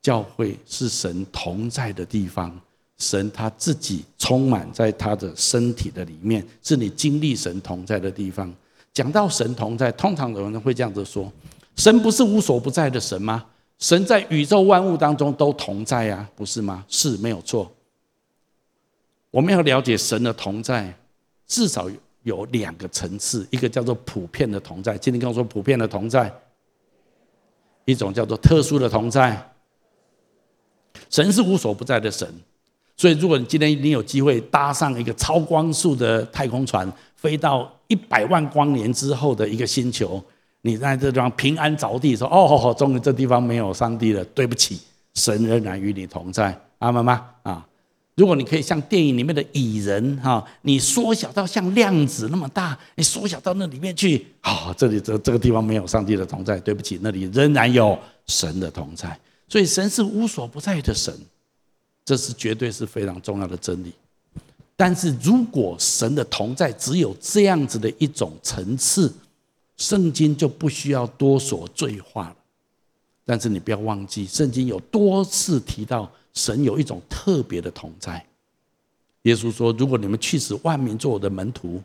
[0.00, 2.56] 教会是神同在的地方？
[2.98, 8.54] 神他自己充满在他的身体的里面，是你经历神同在的地方。
[8.94, 11.32] 讲到神同在，通常有人会这样子说：
[11.74, 13.44] 神不是无所不在的神吗？
[13.80, 16.84] 神在宇宙万物当中都同在呀，不是吗？
[16.88, 17.68] 是没有错。
[19.30, 20.92] 我们要了解神的同在，
[21.46, 21.88] 至少
[22.22, 24.96] 有两个层次，一个叫做普遍的同在。
[24.96, 26.32] 今天跟我说普遍的同在，
[27.84, 29.52] 一种叫做特殊的同在。
[31.10, 32.26] 神是无所不在的神。
[32.96, 40.20] 所以，如果你今天你有机会搭上一个超光速的太空船，飞到一百万光年之后的一个星球，
[40.62, 44.80] 你在这地方平安着地，说：“哦，终于这地方没有上帝了。”对不起，
[45.14, 47.24] 神仍然与你同在，阿们吗？
[47.44, 47.67] 啊！
[48.18, 59.16] 如果你可以像电影里面的蚁人哈，你缩小到像量子那么大，你缩小到那里面去，好，这里这这个地方没有上帝的同在，对不起，那里仍然有神的同在。
[59.48, 61.14] 所以，神是无所不在的神。
[62.04, 63.92] 这是绝对是非常重要的真理，
[64.74, 69.12] 但是如果神的同在只有这样子的一种层次，
[69.76, 72.36] 圣经就不需要多所赘话了。
[73.26, 78.24] 但是你不要忘记，圣经有多次提到神有一种特别的同在。
[79.22, 81.82] 耶稣说：“如果你们去使万民做我的门徒，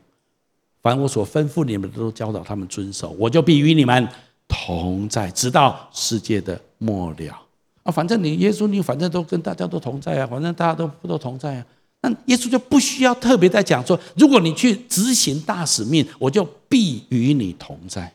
[0.80, 4.08] 凡我所吩咐你们的都教导他们遵守，我就必与你们
[4.46, 7.46] 同在，直到世界的末了。”
[7.82, 11.66] 啊，反正你耶稣，你反正都跟大家都同在啊，反正大家都不都同在啊。
[12.00, 18.14] 那耶稣就不需要特别再讲说，如果你去执行大使命，我就必与你同在。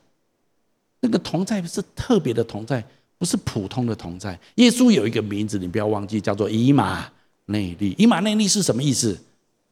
[1.01, 2.83] 那个同在是特别的同在，
[3.19, 4.39] 不是普通的同在。
[4.55, 7.05] 耶稣有一个名字，你不要忘记，叫做以马
[7.45, 7.93] 内利。
[7.97, 9.15] 以马内利是什么意思？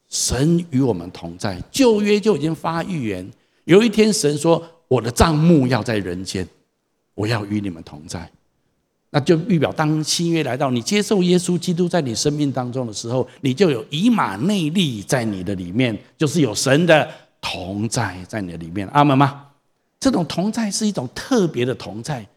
[0.09, 1.59] 神与我们同在。
[1.71, 3.27] 旧约就已经发预言，
[3.63, 6.47] 有一天神说：“我的帐目要在人间，
[7.15, 8.29] 我要与你们同在。”
[9.09, 18.85] 那就预表，当新约来到，你接受耶稣基督在你生命当中的时候，你就有以马内利在你的里面，就是有神的同在在你的里面。
[18.89, 19.45] 阿门吗？
[19.99, 22.27] 这种同在是一种特别的同在，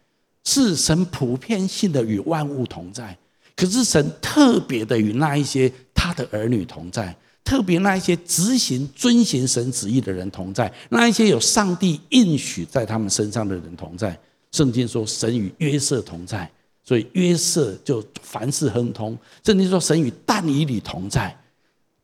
[0.50, 3.16] 是神普遍性的与万物同在。
[3.54, 14.18] 可是神特别的与那一些他的儿女同在，特别那一些执行遵行神旨意的人同在，那一些有上帝应许在他们身上的人同在。
[14.50, 16.50] 圣经说，神与约瑟同在。
[16.82, 21.36] 所以约瑟就凡事亨通，圣经说神与但以理同在，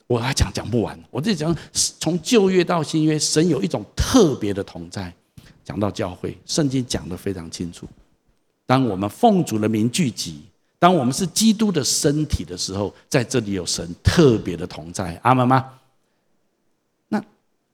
[0.06, 0.96] 我还讲讲不完。
[1.10, 5.12] 我这讲从旧约到新约，神有一种特别的同在。
[5.64, 7.88] 讲到教会，圣经讲得非常清楚。
[8.66, 10.42] 当我们奉主的名聚集，
[10.78, 15.18] 当我们是基督的身体的时候，在这里有神特别的同在。
[15.22, 15.64] 阿们吗？
[17.08, 17.22] 那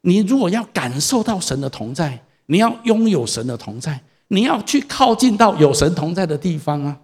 [0.02, 4.00] 你如果要感受到神的同在，你要拥有神的同在。
[4.28, 6.98] 你要去靠近到有神同在的地方啊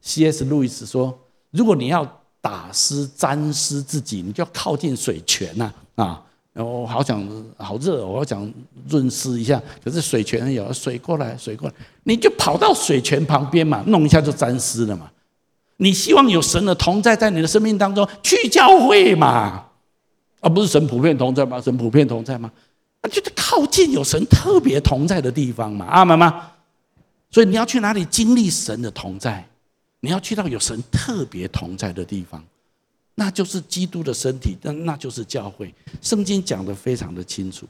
[0.00, 0.44] ！C.S.
[0.46, 1.16] 路易斯说
[1.52, 6.20] ：“如果你要打湿沾湿自己，你就要靠近水泉呐啊！
[6.62, 8.52] 我好想好热，我要想
[8.88, 9.60] 润湿一下。
[9.82, 15.10] 可是水泉有水过来，水过来，你就跑到水泉旁边嘛，弄一下就沾湿了嘛。
[15.78, 19.64] 你希望有神的同在在你的生命当中，去教会嘛？
[20.40, 21.60] 啊不是神普遍同在吗？
[21.60, 22.50] 神普遍同在吗？
[23.00, 25.86] 啊就是靠近有神特别同在的地方嘛。
[25.86, 26.50] 阿门吗？
[27.30, 29.44] 所以你要去哪里经历神的同在？
[29.98, 32.44] 你要去到有神特别同在的地方，
[33.14, 35.72] 那就是基督的身体，那那就是教会。
[36.00, 37.66] 圣经讲得非常的清楚，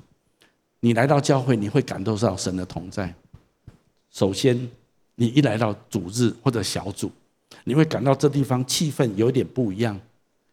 [0.81, 3.15] 你来到教会，你会感受到神的同在。
[4.11, 4.71] 首先，
[5.17, 7.11] 你一来到主日或者小组，
[7.65, 10.01] 你会感到这地方气氛有点不一样，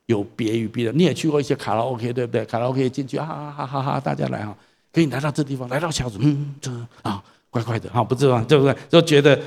[0.08, 0.91] 有别于别的。
[0.91, 2.45] 你也去过一些卡拉 OK，对不对？
[2.45, 4.58] 卡拉 OK 进去，哈哈哈哈哈，大家来哈，
[4.91, 7.23] 可以来到这地方，来到小组，嗯，这啊。
[7.51, 8.73] 怪怪的哈，不知道对不对？
[8.88, 9.38] 就觉得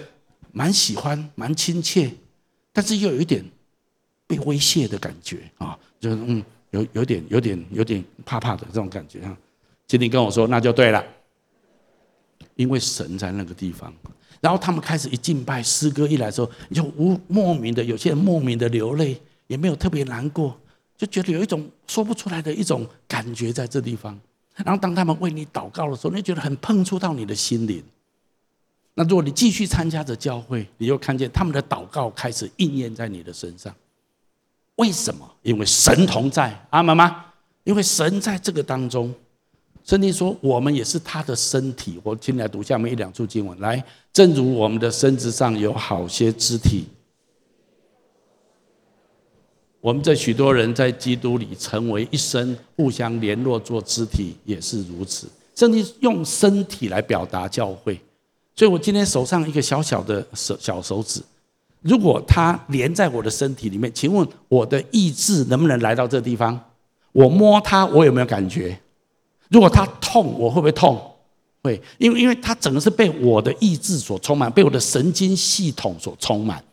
[0.52, 2.12] 蛮喜欢、蛮亲切，
[2.70, 3.42] 但是又有一点
[4.26, 9.36] 被威胁的感觉啊，就是嗯，有有点、有点、有点怕怕的这种感觉啊。
[9.86, 11.04] 今天跟我说，那就对了，
[12.56, 13.92] 因为神在那个地方。
[14.40, 20.58] 然后他们开始一敬拜，诗歌一来的时候，你就无莫名的，有些人莫名的流泪，也没有特别难过，
[20.96, 24.18] 就觉得有一种说不出来的一种感觉在这地方。
[24.56, 27.82] 然后当他们为你祷告的时候，你觉得很碰触到你的心灵。
[28.94, 33.74] 那如果你继续参加着教会，你就看见他们的祷告开始应验在你的身上。
[34.76, 35.30] 为什么？
[35.42, 37.26] 因为神同在，阿们吗？
[37.64, 39.14] 因为神在这个当中，
[39.84, 42.00] 圣经说我们也是他的身体。
[42.02, 43.82] 我请你来读下面一两处经文，来，
[44.12, 46.86] 正如我们的身子上有好些肢体，
[49.80, 55.28] 我们这许多人在基督里成为一身，互相联络做肢体，也是如此。
[55.54, 58.00] 圣经用身体来表达教会，
[58.56, 61.22] 所以我今天手上一个小小的手小手指，
[61.84, 66.58] 如果它连在我的身体里面，请问我的意志能不能来到这地方？
[67.12, 68.78] 我摸它，我有没有感觉？
[69.50, 70.98] 如果它痛，我会不会痛？
[71.62, 76.64] 会，因为因为它整个是被我的意志所充满，被我的神经系统所充满，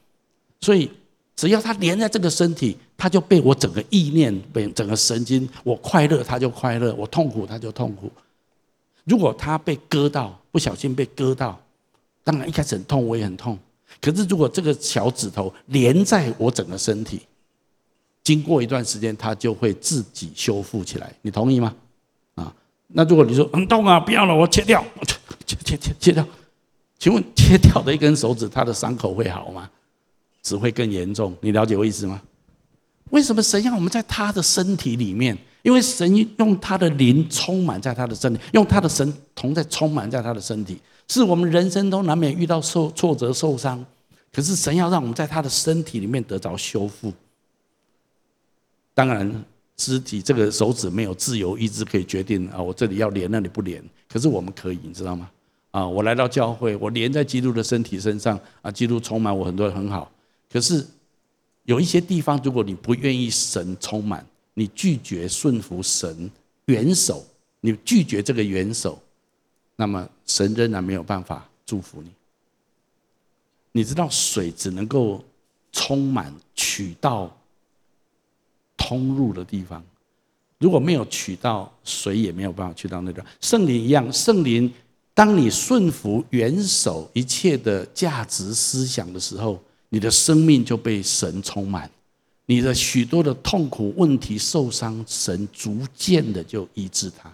[0.62, 0.89] 所以
[1.36, 8.10] 只要它连在这个身体，它就被我整个意念、被整个神经，我快乐它就快乐，我痛苦它就痛苦。
[9.04, 11.60] 如果它被割到，不小心被割到，
[12.24, 13.60] 当然一开始很痛，我也很痛。
[14.00, 17.22] 可是如果这个小指头连在我整个身体，
[18.24, 21.12] 经过一段时间，它就会自己修复起来。
[21.24, 21.76] 你同意吗？
[22.36, 22.54] 啊
[22.88, 24.84] 那如果你说很痛啊，不要了，我切掉，
[25.46, 26.28] 切切切切掉。
[27.00, 29.70] 请问切掉的一根手指，它的伤口会好吗？
[30.44, 31.36] 只会更严重。
[31.42, 32.22] 你了解我意思吗？
[33.10, 35.38] 为什么神要我们在他的身体里面？
[35.64, 43.86] 因为神用他的灵充满在他的身体，用他的神同在充满在他的身体，是我们人生中难免遇到受挫折、受伤。
[44.32, 47.14] 可是神要让我们在他的身体里面得着修复。
[48.94, 49.44] 当然。
[49.78, 53.84] 肢体这个手指没有自由意志可以决定啊，我这里要连，那里不连。
[54.08, 55.28] 可是我们可以，你知道吗？
[55.72, 60.12] 啊，我来到教会，我连在基督的身体身上啊，基督充满我很多很好。
[60.52, 60.86] 可是
[61.64, 66.30] 有一些地方，如果你不愿意神充满，你拒绝顺服神
[66.66, 67.26] 元首，
[67.62, 69.02] 你拒绝这个元首，
[69.76, 72.10] 那么神仍然没有办法祝福你。
[73.72, 75.24] 你知道水只能够
[75.72, 77.36] 充满渠道。
[78.84, 79.82] 通入的地方，
[80.58, 84.12] 如果没有渠道，水也没有办法去到那个圣灵一样。
[84.12, 84.74] 圣灵，
[85.13, 91.89] 当你顺服元首一切的价值思想的时候，你的生命就被神充满，
[92.48, 97.32] 你的许多的痛苦、问题、受伤，神逐渐的就医治它。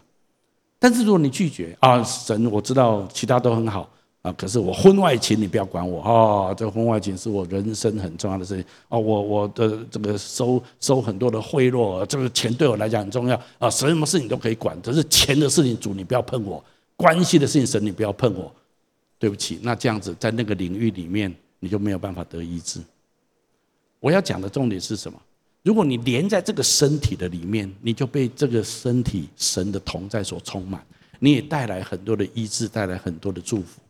[0.79, 3.89] 但是如果你拒绝啊，神，我知道其他都很好。
[4.23, 4.33] 啊！
[4.35, 6.53] 可是我婚外情，你不要管我啊！
[6.53, 8.97] 这婚外情是我人生很重要的事情啊！
[8.97, 13.69] 我我的这个收收很多的贿赂，这个钱对我来讲很重要啊！
[13.69, 16.61] 什么事情都可以管，只是钱的事情，主你不要碰我；
[16.97, 18.51] 关系的事情，神你不要碰我。
[19.17, 22.81] 对不起，那这样子在那个领域里面，你就没有办法得医治。
[24.01, 25.17] 我要讲的重点是什么？
[25.67, 30.81] 如果你连在这个身体的里面，你就被这个身体神的同在所充满，
[31.19, 33.81] 你也带来很多的医治，带来很多的祝福。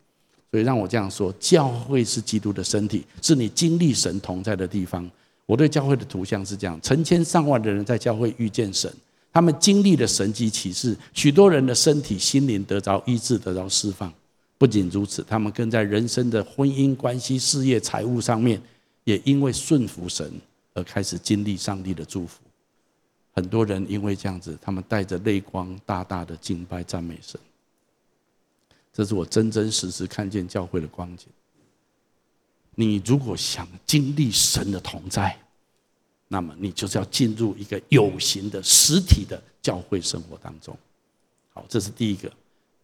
[0.50, 5.08] 所以让我这样说，教会是基督的身体，是你经历神同在的地方。
[5.46, 8.92] 我对教会的图像是这样：成千上万的人在教会遇见神，
[9.32, 14.12] 他们经历了神迹奇事，许多人的身体、心灵得着医治，得着释放。
[14.58, 18.60] 不仅如此，他们更在人生的婚姻关系、事业、财务上面，
[19.04, 20.28] 也因为顺服神
[20.78, 22.40] 而开始经历上帝的祝福。
[23.32, 27.38] 很多人因为这样子，他们带着泪光，大大的敬拜赞美神。
[28.92, 31.28] 这是我真真实实看见教会的光景。
[32.74, 35.36] 你如果想经历神的同在，
[36.28, 40.76] 那么你就是要进入一个有形的实体的教会生活当中。
[41.50, 42.32] 好，这是第一个，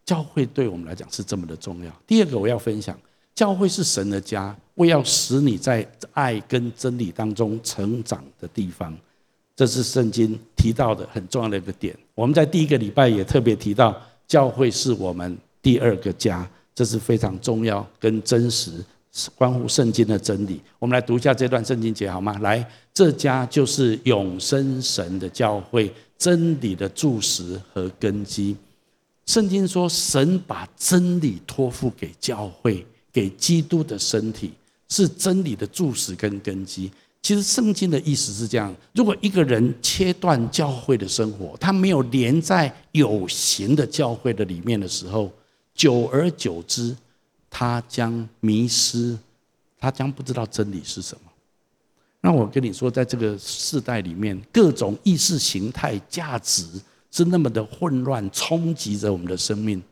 [0.04, 2.02] 教会对我们来讲是这么的重要。
[2.06, 2.98] 第二个，我要分享，
[3.34, 8.96] 教会是神的家，为要使你在爱跟真理当中成长的地方。
[9.56, 11.96] 这是圣经提到的很重要的一个点。
[12.14, 15.36] 我们在第一个礼拜也特别提到，教会是我们。
[15.62, 18.84] 第二个家，这是非常重要跟真实，
[19.34, 20.60] 关乎圣经的真理。
[20.78, 22.36] 我们来读一下这段圣经节好吗？
[22.40, 28.54] 来，这家就是永生神的教会，真理的柱石和根基。
[29.24, 34.50] 圣经说，神把真理托付给教会，给基督的身体，
[34.88, 36.90] 是真理的柱石跟根基。
[37.22, 45.32] 其实圣经的意思是这样：如果一个人切断教会的生活，他没有连在有形的教会的里面的时候，
[45.74, 46.94] 久而久之，
[47.48, 49.16] 他将迷失，
[49.78, 51.30] 他将不知道真理是什么。
[52.20, 56.66] 那我跟你说，在这个世代里面，各种意识形态、价值
[57.10, 59.82] 是那么的混乱，冲击着我们的生命。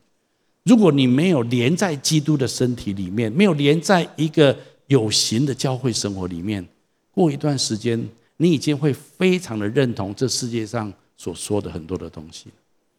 [0.65, 4.57] 如果你没有连在基督的身体里面，没有连在一个
[4.87, 6.67] 有形的教会生活里面，
[7.11, 12.47] 过一段时间，你已经会非常的认同这世界上所说的很多的东西，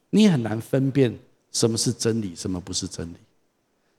[0.09, 1.17] 你很难分辨。
[1.51, 2.33] 什么是真理？
[2.35, 3.15] 什么不是真理？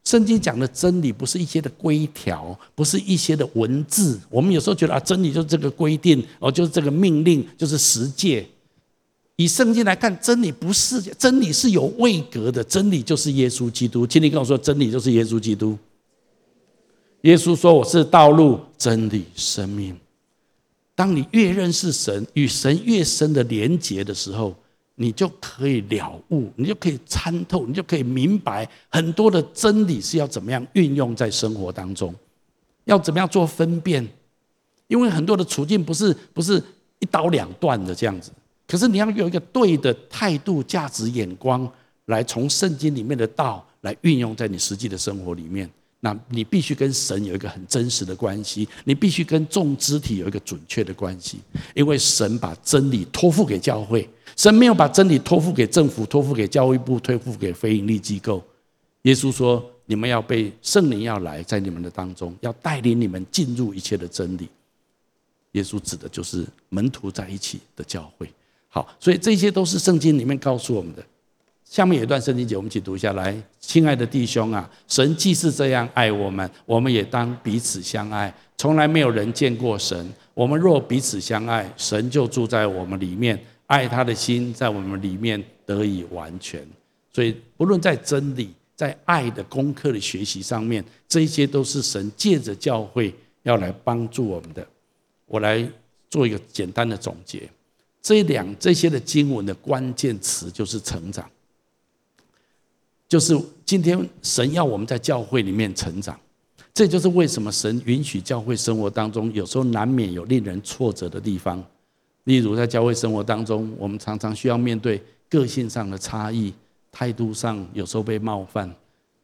[0.03, 4.21] 圣经讲的真理不是一些的规条，不是一些的文字。
[4.29, 8.45] 我们有时候觉得啊，真理就是这个规定，哦，就是这个命令，就是十诫。
[9.37, 14.07] 以圣经来看，真理不是真理是有位格的，真理就是耶稣基督。
[14.07, 15.77] 请你跟我说，真理就是耶稣基督。
[17.23, 19.99] 耶稣说：“我是道路、真理、生命。”
[20.95, 24.55] 当你越认识神，与神越深的连结的时候，
[24.95, 32.15] 你就可以了悟，你就可以参透，你就可以明白很多的真理是要怎么样运用在生活当中，
[32.85, 34.07] 要怎么样做分辨。
[34.87, 36.63] 因为很多的处境不是不是
[37.01, 38.31] 一刀两断的这样子，
[38.75, 41.71] 可是你要有一个对的态度、价值、眼光，
[42.07, 45.71] 来从圣经里面的道来运用在你实际的生活里面。
[46.01, 51.39] 那你必须跟神有一个很真实的关系，你必须跟众肢体有一个准确的关系，
[51.73, 58.43] 因为神把真理托付给教会，神没有把真理托付给政府、托付给教育部、托付给非营利机构。
[59.03, 64.49] 耶稣说：“你们要被圣灵要来，在你们的当中，要带领你们进入一切的真理。”
[65.53, 68.29] 耶稣指的就是门徒在一起的教会。
[68.75, 71.05] 好，所以这些都是圣经里面告诉我们的。
[71.65, 73.41] 下面有一段圣经节，我们一起读一下来。
[73.61, 78.35] 亲爱的弟兄啊，神既是这样爱我们，我们也当彼此相爱。
[78.57, 86.61] 从来没有人见过神，我们若彼此相爱，神就住在我们里面，爱他的心在我们里面得以完全。
[87.13, 93.15] 所以，不论在真理、在爱的功课的学习上面，这些都是神借着教会
[93.45, 94.67] 要来帮助我们的。
[95.27, 95.65] 我来
[96.11, 97.49] 做一个简单的总结，
[98.05, 101.29] 这两这些的经文的关键词就是成长。
[103.09, 103.35] 就是
[103.65, 106.19] 今天神要我们在教会里面成长，
[106.75, 111.65] 这就是为什么神允许教会生活当中有时候难免有令人挫折的地方。
[112.25, 116.53] 例如在教会生活当中，我们常常需要面对个性上的差异、
[116.93, 118.71] 态度上有时候被冒犯、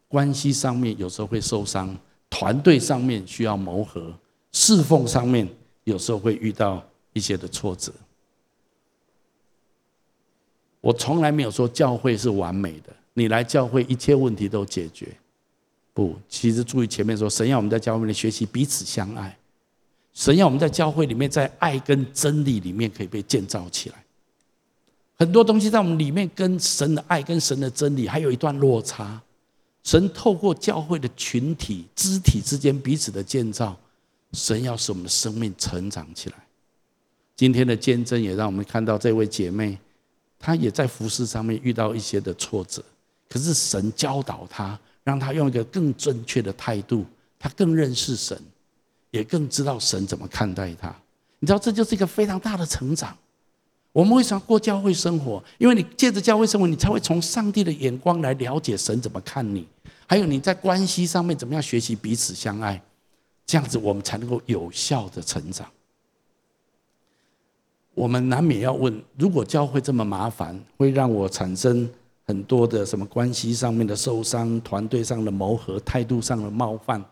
[0.09, 1.95] 关系上面有时候会受伤、
[2.31, 4.11] 团队上面需要磨合、
[4.53, 5.47] 侍奉上面
[5.85, 7.93] 有时候会遇到一些的挫折。
[10.81, 12.93] 我从来没有说教会是完美的。
[13.13, 15.09] 你来教会，一切问题都解决？
[15.93, 19.37] 不，其实注意前面说，神要我们在教会里学习彼此相爱，
[20.15, 23.97] 神要我们在教会里面，在爱跟真理里面可以被建造起来。
[25.17, 29.21] 很多东西在我们里面，跟神的爱、跟神的真理还有一段落差。
[29.83, 33.77] 神透过教会的群体、肢体之间彼此的建造，
[34.33, 36.37] 神要使我们的生命成长起来。
[37.35, 39.79] 今天的见证也让我们看到这位姐妹，
[40.41, 42.83] 他也在服事上面遇到一些的挫折。
[43.29, 47.05] 可是神教导他，让他用一个更正确的态度，
[47.39, 48.37] 他更认识神，
[49.13, 50.93] 也更知道神怎么看待他。
[51.39, 53.17] 你知道，这就是一个非常大的成长。
[53.93, 55.43] 我们为什么过教会生活？
[55.59, 59.67] 因为你借着教会生活，你才会从上帝的眼光来了解神怎么看你，
[60.07, 62.81] 还有你在关系上面怎么样学习彼此相爱，
[63.47, 65.69] 这样子我们才能够有效的成长。
[67.95, 71.89] 我们难免要问：如果教会这么麻烦，会让我产生？
[72.27, 77.05] 很多的什么关系上面的受伤，团队上的磨合，态度上的冒犯，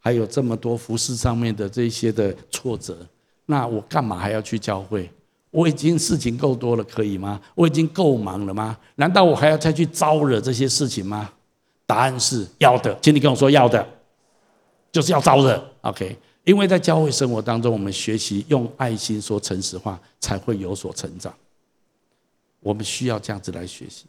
[0.00, 3.06] 还有这么多服事上面的这些的挫折，
[3.46, 5.08] 那我干嘛还要去教会？
[5.52, 7.40] 我已经事情够多了，可以吗？
[7.54, 8.76] 我已经够忙了吗？
[8.96, 11.30] 难道我还要再去招惹这些事情吗？
[11.86, 13.86] 答案是要的，请你跟我说要的，
[14.90, 15.64] 就是要招惹。
[15.82, 21.34] OK，因为在教会生活当中，我们学习用爱心说诚实话，才会有所成长。
[22.60, 24.06] 我们需要这样子来学习。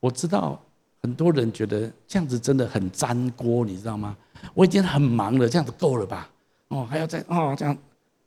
[0.00, 0.60] 我知道
[1.00, 4.16] 很多人觉得这样子真的很粘锅，你知道吗？
[4.54, 6.28] 我已经很忙了，这样子够了吧？
[6.68, 7.76] 哦，还要再哦这样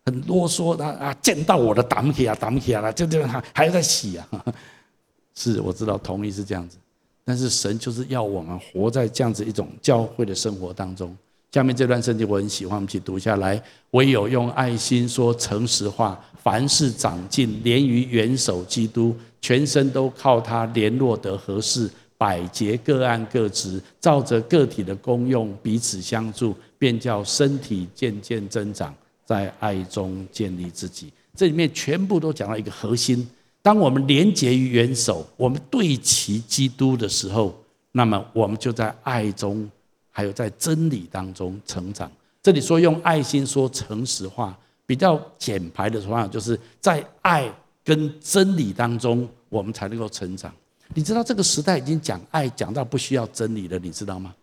[0.06, 1.14] 很啰嗦的啊！
[1.22, 4.46] 见到我的打不起啊，打不起啊，就这样还还要再洗啊！
[5.36, 6.78] 是，我知道，同意是这样子。
[7.24, 11.18] 但是神就是要我们活在这样子一种教会的生活当中。
[11.56, 13.64] 下面这段圣经我很喜欢，我们一起读下来。
[13.92, 19.16] 唯有用爱心说诚实话，凡事长进，连于元首基督。
[19.40, 28.94] 全身都靠他联络得合适，百节各按各职，照着个体的功用彼此相助，便叫身体渐渐增长，
[29.24, 31.10] 在爱中建立自己。
[31.38, 33.26] 这里面全部都讲到一个核心：
[33.62, 37.58] 当我们连结于元首，我们对齐基督的时候，
[37.94, 39.70] 那么我们就在爱中，
[40.16, 42.10] 还有在真理当中成长。
[42.42, 47.52] 这里说用爱心说诚实话，比较简白的说法，就是在爱。
[47.88, 50.52] 跟真理当中，我们才能够成长。
[50.96, 54.34] 你知道这个时代已经讲爱讲到不需要真理了，你知道吗？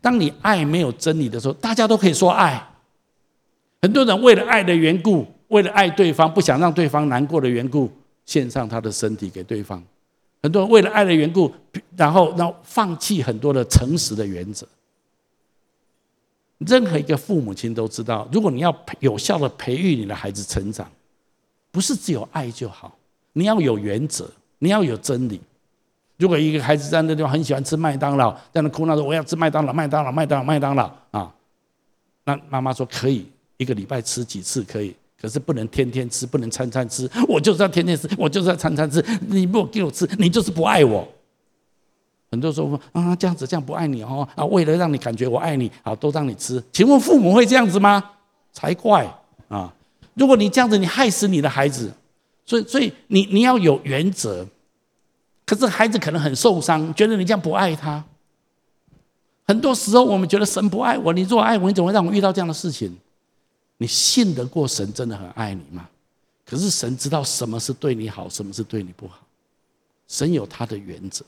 [0.00, 2.64] 当你爱没有真理的时候，大家都可以说爱。
[3.82, 7.90] 很多人为了爱的缘故，为了爱对方，不想让对方难过的缘故，
[8.24, 9.82] 献上他的身体给对方。
[10.40, 11.52] 很多人为了爱的缘故，
[11.96, 14.64] 然后然后放弃很多的诚实的原则。
[16.58, 20.88] 任何一个父母亲都知道，如果你要有效的培育你的孩子成长。
[21.70, 22.96] 不是只有爱就好，
[23.32, 24.30] 你要有原则，
[24.60, 25.40] 你要有真理。
[26.18, 31.34] 如果一个孩子在那地方很喜欢吃麦当劳，在那哭闹说我要吃麦当劳，麦当劳，麦当劳，麦当劳啊，
[32.26, 33.26] 那妈妈说可以，
[33.56, 37.10] 一个礼拜吃几次可以，可是不能天天吃，不能餐餐吃。
[37.26, 39.04] 我就是要天天吃，我就是要餐餐吃。
[39.26, 41.04] 你不给我吃，你就是不爱我。
[42.34, 46.62] 很多时候啊，这样子这样不爱你哦啊，为了让你感觉我爱你，好都让你吃。
[46.72, 48.10] 请问父母会这样子吗？
[48.52, 49.06] 才怪
[49.48, 49.72] 啊！
[50.14, 51.92] 如果你这样子，你害死你的孩子。
[52.44, 54.46] 所以，所以你你要有原则。
[55.46, 58.02] 可是孩子可能很受伤，觉得你这样不爱他。
[59.46, 62.96] 很多时候我们觉得神不爱我，你如果爱我，你怎么会让我遇到这样的事情？
[63.78, 65.88] 你信得过神真的很爱你吗？
[66.46, 69.18] 可是神知道什么是对你好，什么是对你不好。
[70.06, 71.24] 神有他的原则。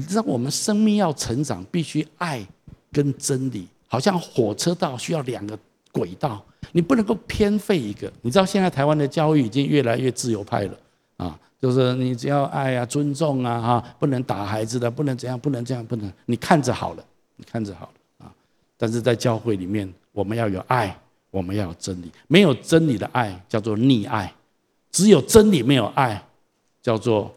[0.00, 2.42] 你知道我们生命要成长，必须爱
[2.90, 5.58] 跟真理，好像火车道需要两个
[5.92, 6.42] 轨道，
[6.72, 8.10] 你不能够偏废一个。
[8.22, 10.78] 你知道现在台湾的教育已经越来越自由派了
[11.18, 11.38] 啊。
[11.60, 16.10] 就是你只要爱啊、尊重啊、哈，不能打孩子的，不能怎样，不能这样，不能。
[16.24, 17.04] 你看着好了，
[17.36, 18.32] 你看着好了啊。
[18.78, 20.98] 但是在教会里面，我们要有爱，
[21.30, 22.10] 我们要有真理。
[22.26, 24.32] 没有真理的爱叫做溺爱，
[24.90, 26.26] 只有真理没有爱，
[26.80, 27.30] 叫做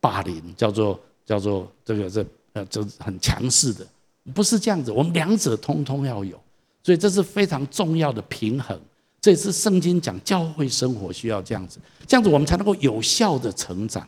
[0.00, 2.24] 霸凌，叫做叫做这个这
[2.54, 3.86] 呃，这很强势的，
[4.32, 4.90] 不是这样子。
[4.90, 6.40] 我们两者通通要有，
[6.82, 8.80] 所以这是非常重要的平衡。
[9.20, 14.06] 这也是圣经讲教会生活需要这样子，这样子我们才能够有效的成长。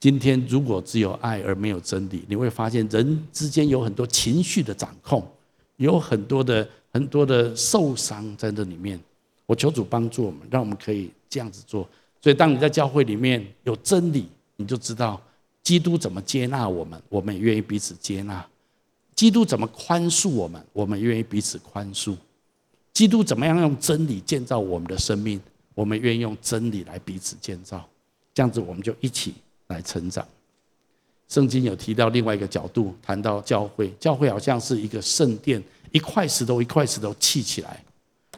[0.00, 5.26] 今天如果只有爱而没有真理，你会发现人之间有很多情绪的掌控，
[5.76, 8.98] 有很多的很多的受伤在这里面。
[9.44, 11.88] 我求主帮助我们，让我们可以这样子做。
[12.20, 15.20] 所以当你在教会里面有真理，你就知道
[15.66, 18.40] 基督怎么接纳我们，我们也愿意彼此接纳；
[19.16, 22.14] 基督怎么宽恕我们，我们愿意彼此宽恕。
[22.92, 25.40] 基督怎么样用真理建造我们的生命？
[25.74, 27.84] 我们愿意用真理来彼此建造，
[28.32, 29.34] 这样子我们就一起
[29.66, 30.24] 来成长。
[31.28, 35.60] 圣经有提到另外一个角度，谈到教会，教会好像是一个圣殿，
[35.90, 37.82] 一块石头一块石头砌起来，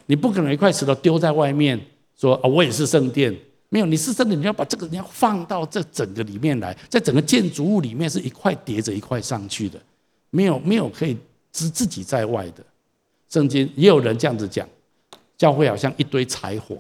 [0.07, 1.79] 你不可能一块石头丢在外面
[2.17, 3.39] 说啊，我也是圣殿，
[3.71, 9.79] 没有，你是真的，你要把这个你要放到这整个里面来，在整个建筑物里面是一块叠着一块上去的，
[10.31, 11.17] 没有没有可以
[11.53, 12.65] 自自己在外的。
[13.29, 14.67] 圣经也有人这样子讲，
[15.37, 16.79] 教会好像一堆柴火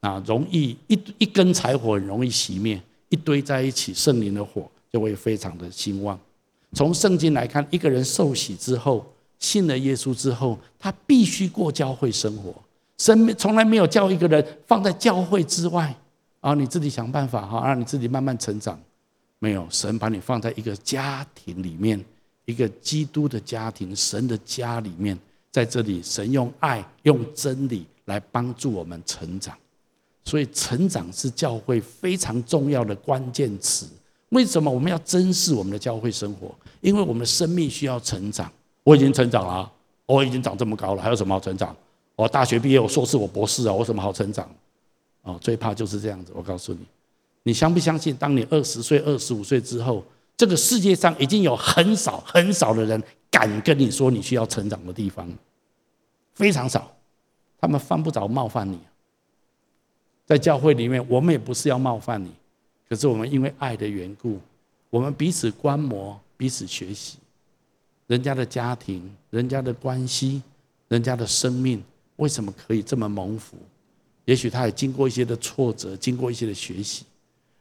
[0.00, 2.80] 啊，容易一一根柴火很容易熄灭，
[3.10, 6.18] 一堆在一起，圣灵的火就会非常的兴旺。
[6.72, 9.04] 从圣经来看，一个人受洗之后，
[9.38, 12.54] 信了耶稣之后，他必须过教会生活。
[12.96, 15.94] 神从来没有叫一个人放在教会之外
[16.40, 18.78] 啊，你自己想办法哈，让你自己慢慢成长。
[19.38, 22.02] 没有，神把你放在一个家庭里面，
[22.44, 25.18] 一个基督的家庭，神的家里面。
[25.52, 29.56] 在这里，神用爱、用真理来帮助我们成长，
[30.24, 33.88] 所以成长是教会非常重要的关键词。
[34.28, 36.54] 为什么我们要珍视我们的教会生活？
[36.80, 38.48] 因为我们的生命需要成长。
[38.84, 39.68] 我已经成长了，
[40.06, 41.74] 我已经长这么高了，还有什么好成长？
[42.14, 44.48] 我大学毕业，我硕士，我博士啊，我什么好成长？
[45.22, 46.32] 哦，最怕就是这样子。
[46.34, 46.80] 我告诉你，
[47.42, 48.16] 你相不相信？
[48.16, 50.04] 当你二十岁、二十五岁之后，
[50.36, 53.02] 这个世界上已经有很少、很少的人。
[53.32, 55.26] 敢跟你说你需要成长的地方
[56.34, 56.92] 非常少，
[57.60, 58.76] 他们犯不着冒犯你。
[60.26, 62.32] 在教会里面，我们也不是要冒犯你，
[62.88, 64.40] 可是我们因为爱的缘故，
[64.90, 67.18] 我们彼此观摩、彼此学习。
[68.08, 70.42] 人家的家庭、人家的关系、
[70.88, 71.80] 人家的生命，
[72.16, 73.56] 为什么可以这么蒙福？
[74.30, 77.04] 也许他也经过一些的挫折，经过一些的学习。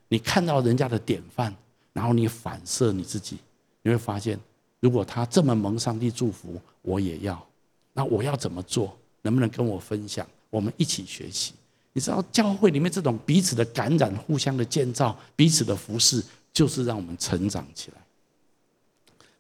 [0.07, 1.51] 你看到人家的典范，
[1.93, 3.37] 然后你反射你自己，
[3.81, 4.39] 你会发现。
[4.79, 7.43] 如果他这么蒙上帝祝福，我也要。
[7.91, 8.95] 那我要怎么做？
[9.23, 10.27] 能不能跟我分享？
[10.51, 11.53] 我们一起学习。
[11.91, 17.97] 你知道，教会里面这种彼此的感染、互相的建造、彼此的服侍，就是让我们成长起来。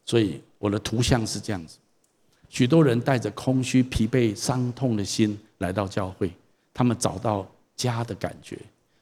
[0.03, 1.77] 所以我的图像是这样子：
[2.49, 6.33] 许多人带着空虚、疲惫、伤痛的心来到教会，
[6.79, 8.57] 他们找到家的感觉。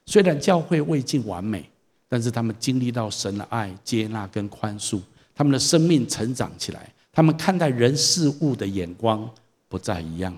[0.07, 1.69] 虽然教会未尽完美，
[2.09, 4.99] 但是他们经历到神的爱、接纳跟宽恕。
[5.35, 9.29] 他们的生命成长起来，他们看待人事物的眼光
[9.69, 10.35] 不再一样，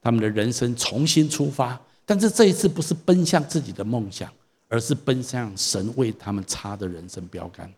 [0.00, 1.78] 他们的人生重新出发。
[2.06, 4.32] 但是这一次不是奔向自己的梦想，
[4.68, 7.70] 而是奔向神为他们插的人生标杆。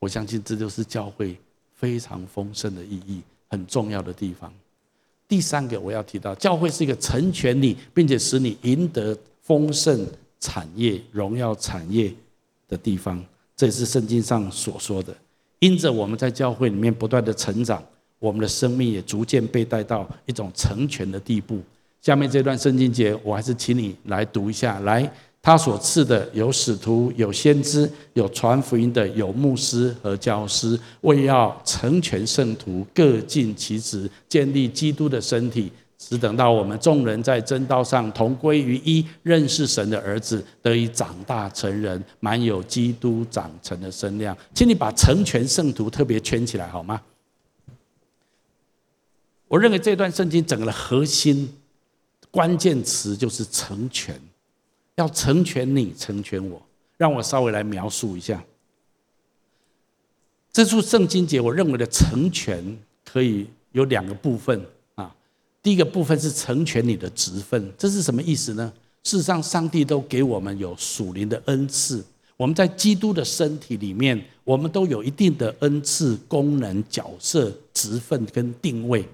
[0.00, 1.38] 我相信这就是教会
[1.72, 4.52] 非常丰盛的意义，很重要的地方。
[5.28, 10.06] 第三个我要提到，教会是一个成全你，并且使你赢得丰盛
[10.38, 12.12] 产业、荣耀产业
[12.68, 13.24] 的地方。
[13.56, 15.14] 这也是圣经上所说的。
[15.60, 17.82] 因着我们在教会里面不断的成长，
[18.18, 21.60] 我们的生命也逐渐被带到一种成全的地步。
[22.00, 24.80] 下面这段圣经节，我还是请你来读一下。
[24.80, 25.10] 来，
[25.44, 44.38] 他所赐的有使徒，有先知，有传福音的，有牧师和教师，为要成全圣徒，各尽其职，建立基督的身体，只等到我们众人在真道上同归于一，认识神的儿子，得以长大成人，满有基督长成的身量。
[44.54, 47.02] 请你把成全圣徒特别圈起来好吗？
[49.48, 51.52] 我认为这段圣经整个的核心
[52.30, 54.14] 关键词就是成全。
[54.96, 56.60] 要成全你，成全我。
[56.98, 58.40] 让我稍微来描述一下
[60.52, 61.40] 这处圣经节。
[61.40, 64.64] 我认为的成全可以有两个部分
[64.94, 65.12] 啊。
[65.60, 68.72] 第一个部分是成全你的职分，这是什么意思呢？
[69.02, 72.04] 事实上，上帝都给我们有属灵的恩赐。
[72.36, 79.04] 我们在基督的身体里面，我们都有一定的恩赐、功能、角色、职分跟定位，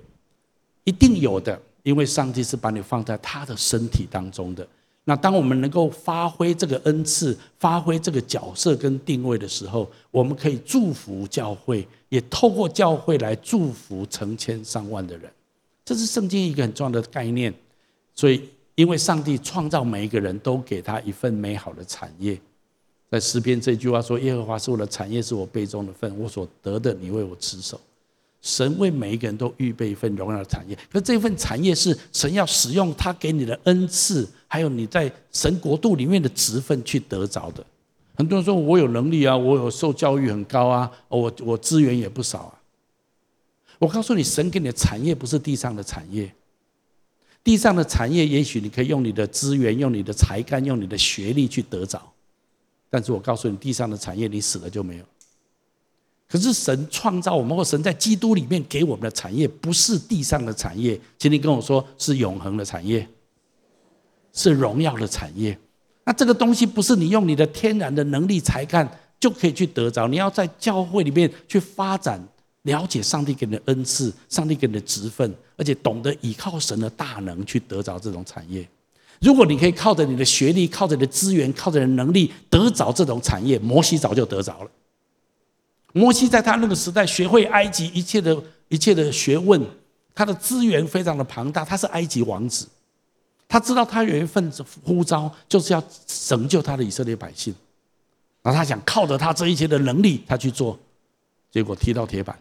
[0.84, 4.66] 一定有的，因为上帝是把你放在他的身体当中的。
[5.08, 15.32] 那当我们能够发挥这个恩赐、发挥这个角色跟定位的时候，我们可以祝福教会，也透过教会来祝福成千上万的人。
[15.82, 17.50] 这是圣经一个很重要的概念。
[18.14, 22.38] 所以，因为上帝创造每一个人都给他一份美好的产业，
[23.10, 27.80] 在诗篇这句话说：“耶和华是我的产业，是我杯中的分，我所得的，你为我持守。”
[28.48, 37.62] 神为每一个人都预备一份荣耀的产业，可这份产业是神要使用他给你的恩赐，还有你在神国度里面的职分去得着的。
[38.14, 42.54] 很多人说我有能力啊，我有受教育很高啊，我我资源也不少啊。
[43.78, 46.32] 我告诉你，神给你的产业不是地上的产业，
[47.44, 52.00] 地上的产业也许你可以用你的资源、用你的才干、用你的学历去得着，
[52.88, 55.04] 但是我告诉你，地上的产业你死了就没有。
[56.28, 63.08] 可是神创造我们，或神在基督里面给我们的产业，不是地上的产业，请你跟我说是永恒的产业，
[64.34, 65.58] 是荣耀的产业。
[66.04, 68.86] 那这个东西不是你用你的天然的能力才干
[69.18, 72.22] 就可以去得着，你要在教会里面去发展，
[72.62, 78.68] 了解上帝给你的恩赐，上帝给你的职分，而且懂得依靠神的大能去得着这种产业。
[79.20, 84.70] 如果你可以靠着你的学历、靠着你的资源、靠着你的能力得着这种产业，摩西早就得着了。
[85.98, 89.60] 摩西在他那个时代学会埃及一切的一切的学问，
[90.14, 92.68] 他的资源非常的庞大，他是埃及王子，
[93.48, 94.52] 他知道他有一份
[94.84, 97.52] 呼召，就是要拯救他的以色列百姓，
[98.42, 100.78] 然后他想靠着他这一切的能力，他去做，
[101.50, 102.38] 结果踢到铁板。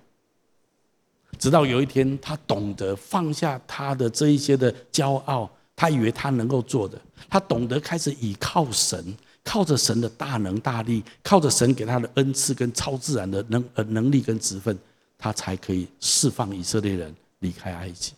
[1.39, 9.17] 直到有一天，他懂得放下他的这一些的骄傲，他以为他能够做的，他懂得开始倚靠神。
[9.47, 14.77] 靠着神的大能大力，靠着神给他的恩赐跟超自然的能呃能力跟职分，
[15.17, 18.11] 他才可以释放以色列人离开埃及。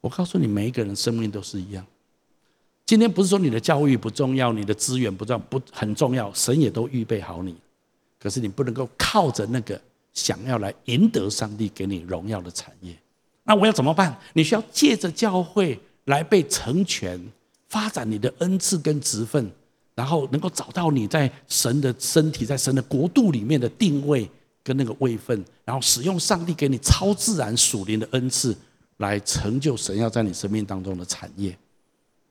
[0.00, 1.84] 我告诉你，每一个人生命都是一样。
[2.86, 7.54] 今天不是说你的教育不重要，你的资源不重要，不很重要，神也都预备好你。
[8.18, 9.78] 可是你不能够靠着那个
[10.14, 12.96] 想要来赢得上帝给你荣耀的产业。
[13.44, 14.18] 那我要怎么办？
[14.32, 17.20] 你需要借着教会来被成全，
[17.68, 19.52] 发展你的恩赐跟职分。
[19.94, 24.28] 然后能够找到你在神的身体、在神的国度里面的定位
[24.62, 28.56] 跟那个位分，然后使用上帝给你超自然属灵的恩赐，
[28.98, 31.56] 来成就神要在你生命当中的产业。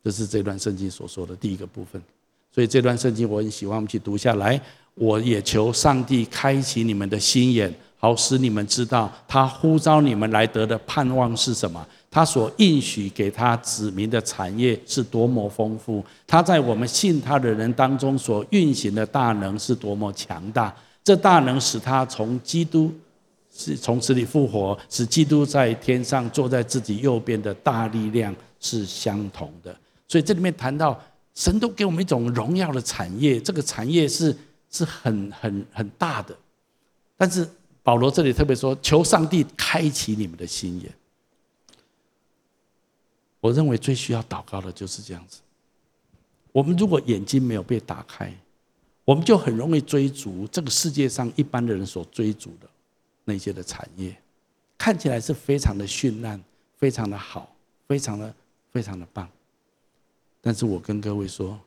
[0.04, 2.02] 这是这段圣经所说的第一个部分。
[2.52, 4.60] 所以这段圣经我很喜欢，我们去读下来。
[4.96, 11.86] 我也求上帝开启你们的心眼，好使你们知道他呼召你们来得的盼望是什么。
[12.12, 20.76] 他所应许给他子民的产业是多么丰富，他在我们信他的人当中所运行的大能是多么强大。
[21.04, 22.92] 这大能使他从基督
[23.56, 29.76] 是从死里复活，使基督在天上坐在自己右边的大力量是相同的。
[30.08, 31.00] 所以这里面谈到
[31.36, 34.36] 神都给我们一种荣耀的产业，这个产业是
[34.72, 36.36] 是很很很大的。
[37.16, 37.48] 但是
[37.84, 40.92] 保罗这里特别说，求上帝开启你们的心眼。
[43.42, 45.40] 我认为最需要祷告的就是这样子。
[46.52, 48.34] 我们如果眼睛没有被打开，
[49.06, 52.68] 我们就很容易追逐这个世界上一般的人所追逐的
[53.24, 54.16] 那些的产业，
[54.78, 56.42] 看起来是非常的绚烂、
[56.78, 57.56] 非常的好、
[57.88, 58.34] 非常的
[58.72, 59.30] 非常的棒。
[60.42, 61.60] 但是我跟各位说，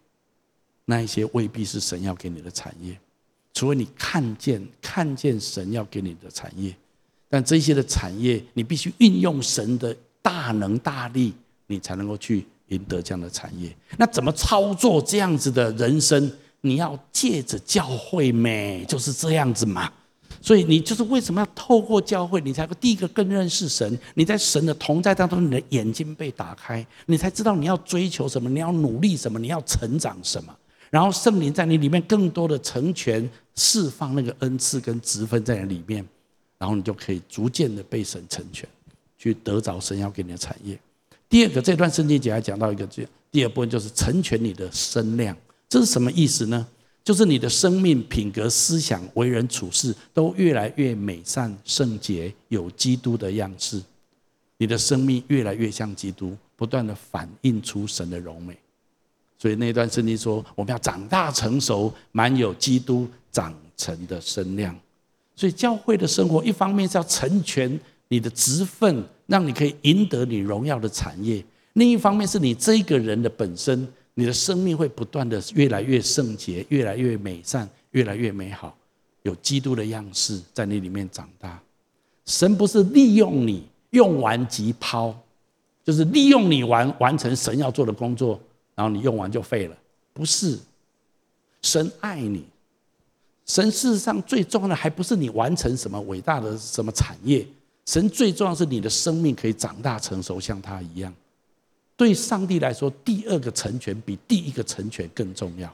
[0.85, 2.99] 那一些未必是神要给你的产业，
[3.55, 6.75] 除非你看见看见神要给你的产业。
[7.29, 11.33] 但这些的产业，你必须运用神的大能大力。
[11.73, 13.75] 你才能够去赢得这样的产业。
[13.97, 16.31] 那怎么操作这样子的人生？
[16.61, 19.93] 你要借着教会咩，就是这样子嘛。
[20.41, 23.99] 所以你就是为什么要透过教会，你才会第一个更认识神。
[24.15, 30.57] 你在神的同在当中，你的眼睛被打开，你才知道你要追求什么，你要努力什么，你要成长什么。
[30.91, 36.07] 然后圣灵在你里面更多的成全、释放那个恩赐跟职分在你里面，
[36.59, 38.69] 然后你就可以逐渐的被神成全，
[39.19, 40.79] 去得着神要给你的产业。
[41.33, 45.35] 第二个，这段圣经节还讲到一个这，第二部分就是成全你的身量，
[45.67, 46.69] 这是什么意思呢？
[47.03, 53.83] 就是你的生命、品格、思想、为人处事都越来越美善、圣洁，有基督的样式。
[54.59, 58.55] 你的生命越来越像基督，不断的反映出神的荣美。
[59.39, 64.79] 所以那段圣经说，我们要长大成熟，满有基督长成的身量。
[65.35, 67.81] 所以教会的生活，一方面是要成全
[68.13, 71.43] 你的职分，让你可以赢得你荣耀的产业；
[71.73, 73.89] 另一方面是你这个人的本身。
[74.13, 78.77] 你的生命会不断的越来越圣洁，越来越美善，越来越美好，
[79.23, 81.59] 有基督的样式在你里面长大。
[82.27, 85.19] 神不是利用你，用完即抛，
[85.83, 88.39] 就是利用你完完成神要做的工作，
[88.75, 89.75] 然后你用完就废了。
[90.13, 90.59] 不是，
[91.63, 92.45] 神爱你，
[93.47, 97.47] 神事实上最重要的还不是你完成什么伟大的什么产业，
[97.93, 101.13] 神最重要是你的生命可以长大成熟，像他一样。
[101.95, 105.71] 对上帝来说，第二个成全比第一个成全更重要。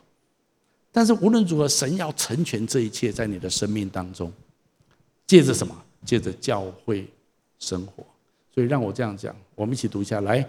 [0.91, 4.33] 但是无论如何，神要成全这一切在你的生命当中，
[5.29, 5.73] 借着什么？
[6.05, 7.09] 借着教会
[7.61, 8.05] 生活。
[8.53, 10.45] 所以让我这样讲，我们一起读一下来：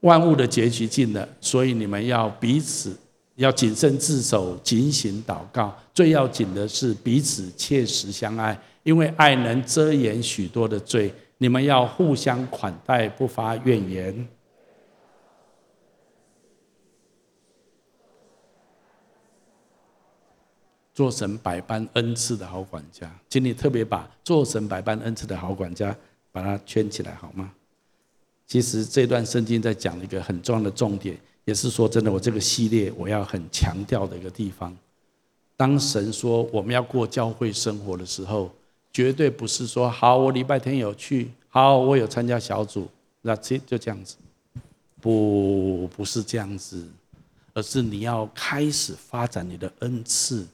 [0.00, 2.96] 万物的结局近了，所以你们要彼此
[3.34, 5.76] 要谨慎自守，警醒祷告。
[5.92, 11.12] 最要紧的是彼此切实相爱，因为爱能遮掩许多的罪。
[11.38, 14.28] 你们要互相款待，不发怨言。
[20.92, 25.96] 做神百般恩赐的好管家，请你特别把做神百般恩赐的好管家
[26.30, 27.50] 把它圈起来好吗？
[28.46, 31.16] 其实这段圣经在讲一个很重要的重点，
[31.46, 34.76] 也是说真的，我这个系列我要很强调的一个地方。
[35.56, 38.50] 当神说我们要过教会生活的时候，
[38.92, 42.88] 绝对不是说好我礼拜天有去，好我有参加小组，
[43.22, 44.16] 那这就这样子，
[45.00, 46.88] 不不是这样子，
[47.54, 50.46] 而是你要开始发展你的恩赐。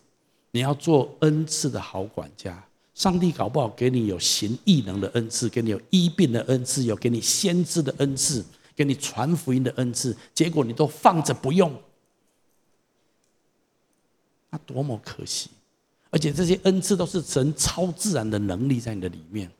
[0.53, 2.65] 你要做恩赐的好管家，
[2.95, 8.43] 上帝搞不好给你有行异能的恩赐，给你有医病的恩赐，有给你先知的恩赐，
[8.75, 11.71] 给你传福音的恩赐，结果你都放着不用，
[14.49, 15.51] 那多么可惜！
[16.17, 19.51] 而且这些恩赐都是神超自然的能力在你的里面。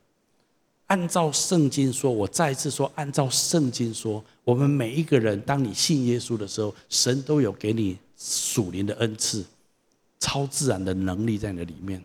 [0.87, 9.45] 按照圣经说，我再一次说，按照圣经说，我们每一个人，当你信耶稣的时候，神都有给你属灵的恩赐。
[10.19, 12.03] 超自然的能力在你的里面，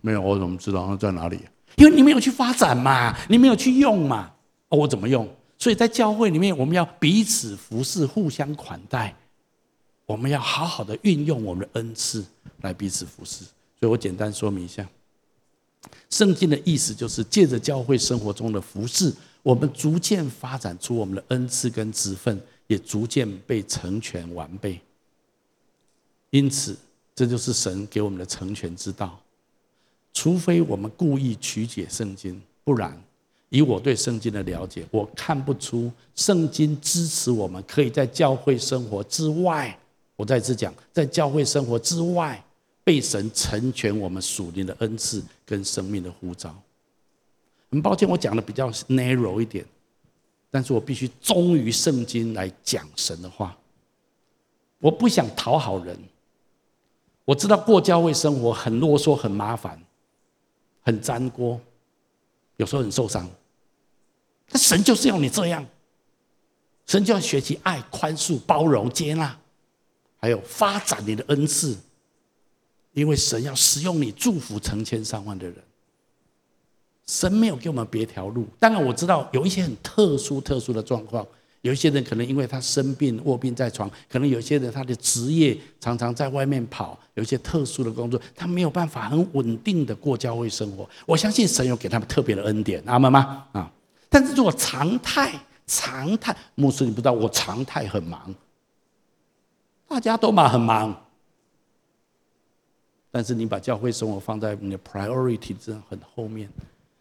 [0.00, 1.40] 没有，我怎么知道它在哪里？
[1.74, 4.30] 因为你没有去发展嘛，你没有去用嘛。
[4.68, 5.28] 哦，我怎么用？
[5.58, 9.12] 所以在教会里面，我们要彼此服侍，互相款待。
[10.06, 12.24] 我们要好好的运用我们的恩赐
[12.60, 13.44] 来彼此服侍。
[13.80, 14.88] 所以我简单说明一下，
[16.10, 19.12] 圣经的意思就是借着教会生活中的服侍，
[19.42, 24.80] 我们逐渐发展出我们的恩赐跟职分，也逐渐被成全完备。
[26.30, 26.76] 因此。
[27.14, 29.18] 这就是神给我们的成全之道，
[30.14, 32.96] 除非我们故意曲解圣经，不然，
[33.48, 39.76] 以我对圣经的了解，我看不出圣经支持我们可以在教会生活之外，
[40.14, 42.40] 我再次讲，在教会生活之外，
[42.88, 46.58] 被神成全我们属灵的恩赐跟生命的呼召。
[47.70, 49.62] 很抱歉，我讲的比较 narrow 一点，
[50.50, 53.54] 但是我必须忠于圣经来讲神的话，
[54.78, 55.94] 我不想讨好人。
[57.26, 59.78] 我知道过教会生活很啰嗦、很麻烦、
[60.80, 61.60] 很粘锅，
[62.56, 63.28] 有时候很受伤。
[64.48, 65.62] 但神就是要你这样，
[66.86, 69.38] 神就要学习爱、宽恕、包容、接纳，
[70.16, 71.76] 还有发展你的恩赐，
[72.92, 75.56] 因为神要使用你祝福成千上万的人。
[77.06, 78.46] 神没有给我们别条路。
[78.58, 81.26] 当然我知道有一些很特殊、特殊的状况。
[81.62, 90.88] 有一些人可能因为他生病卧病在床，可能有些人他的职业常常在外面跑，有一些特殊的工作，他没有办法很稳定的过教会生活。
[91.04, 93.44] 我相信神有给他们特别的恩典，阿门吗？
[93.50, 93.68] 啊！
[94.08, 95.32] 但是如果常态，
[95.66, 98.32] 常态，牧师你不知道我常态很忙，
[99.88, 101.07] 大家都嘛很忙，
[103.18, 106.48] 但是你把教会生活放在你的 priority 这很后面，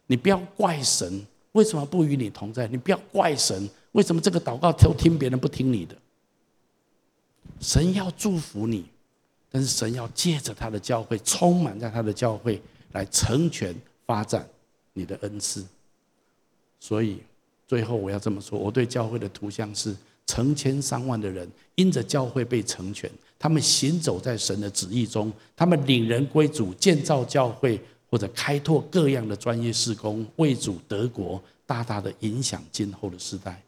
[0.08, 3.70] 你不要怪神为什么不与你同在，你不要怪神。
[3.92, 5.96] 为什么这个祷告都听别人不听你的？
[7.60, 8.86] 神要祝福你，
[9.52, 12.60] 但是神要借着他的教会，充满在他的教会
[12.94, 13.76] 来成全
[14.08, 14.50] 发展
[14.94, 15.64] 你的恩赐。
[16.80, 17.20] 所以
[17.68, 19.96] 最后我要这么说：我对教会的图像是
[20.26, 23.08] 成千上万的人因着教会被成全，
[23.40, 27.80] 他们行走在神的旨意中，他们领人归主，建造教会
[28.10, 33.62] 或者开拓各样的专业事工，为主德国，大大的影响今后的世代。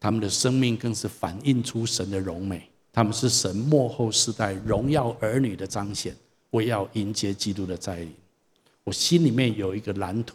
[0.00, 6.16] 他们的生命更是反映出神的荣美，他们是神末后世代荣耀儿女的彰显，
[6.50, 8.12] 为要迎接基督的再临。
[8.84, 10.34] 我心里面有一个蓝图，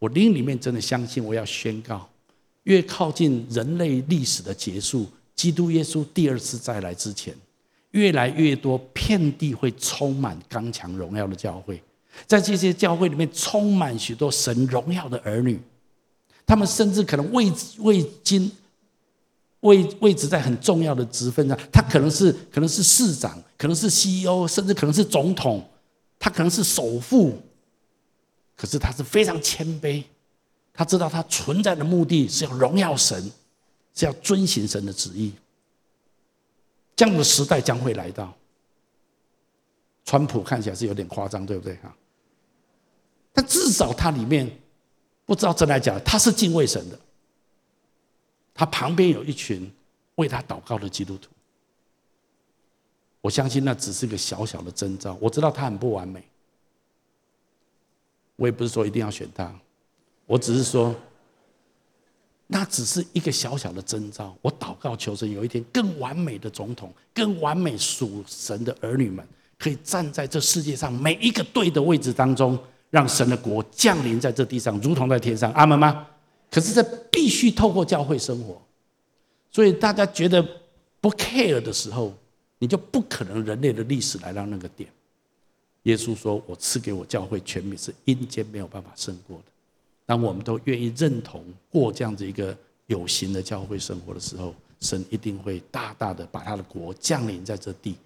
[0.00, 2.08] 我灵里面真的相信，我要宣告：
[2.64, 5.06] 越靠近人类历史的结束，
[5.36, 7.32] 基督耶稣第二次再来之前，
[7.92, 11.80] 越来越多遍地会充满刚强荣耀的教会，
[12.26, 15.60] 在这些教会里面充满许多神荣耀的儿女。
[16.46, 18.50] 他们甚至可能位位经
[19.60, 25.68] 位位置在很重要的职分上，他可能是可能是市长，可能是 CEO，甚至可能是总统，
[26.18, 27.36] 他可能是首富。
[28.56, 30.02] 可是他是非常谦卑，
[30.72, 33.30] 他知道他存在的目的是要荣耀神，
[33.96, 35.32] 是要遵行神的旨意。
[36.94, 38.32] 这样的时代将会来到。
[40.04, 41.92] 川普看起来是有点夸张，对不对哈？
[43.32, 44.48] 但至少他里面。
[45.26, 46.96] 不知道真来假，他是敬畏神的。
[48.54, 49.68] 他旁边有一群
[50.14, 51.28] 为他祷告的基督徒。
[53.20, 55.18] 我相信那只是个小小的征兆。
[55.20, 56.22] 我知道他很不完美，
[58.36, 59.52] 我也不是说一定要选他，
[60.26, 60.94] 我只是说，
[62.46, 64.36] 那只是一个小小的征兆。
[64.40, 69.26] 我祷告求神有一天更完美的总统，更完美属神的儿女们，
[69.58, 72.58] 可以站在这世界上每一个对的位置当中。
[72.88, 76.06] 让神的国降临在这地上，如同在天上，阿门吗？
[76.50, 76.80] 可是这
[77.10, 78.62] 必须透过教会生活，
[79.50, 80.40] 所以大家觉得
[81.00, 82.14] 不 care 的时候，
[82.60, 84.88] 你就不可能人类的历史来到那个点。
[85.82, 89.44] 耶稣说：“我赐给我教会权柄，是阴间没有办法胜过的。”
[90.06, 97.96] 当我们都愿意认同过这样子一个有形的教会生活的时候，神一定会大大的把他的国降临在这地，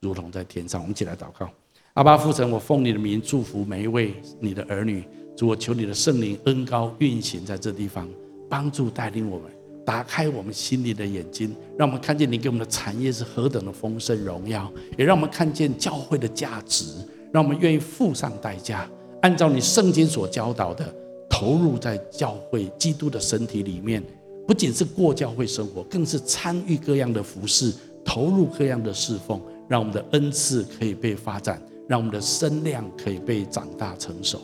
[0.00, 0.80] 如同在天上。
[0.80, 1.48] 我们一起来祷告。
[1.92, 5.04] 阿爸父神，我奉你的名祝福每一位你的儿女。
[5.36, 8.08] 主，我求你的圣灵恩高运行在这地方，
[8.48, 9.48] 帮助带领我们，
[9.84, 16.84] 打开我们心里的眼睛，让我们看见你给我们的产业是何等的丰盛荣耀，也让我们看见教会的价值，
[17.32, 18.88] 让我们愿意付上代价，
[19.22, 20.94] 按照你圣经所教导的，
[21.28, 24.02] 投入在教会基督的身体里面，
[24.46, 27.72] 不仅是过教会生活，更是参与各样的服事，
[28.04, 31.60] 投入各样的侍奉，让我们的恩赐可以被发展。
[31.86, 34.40] 让我们的身量可以被长大成熟。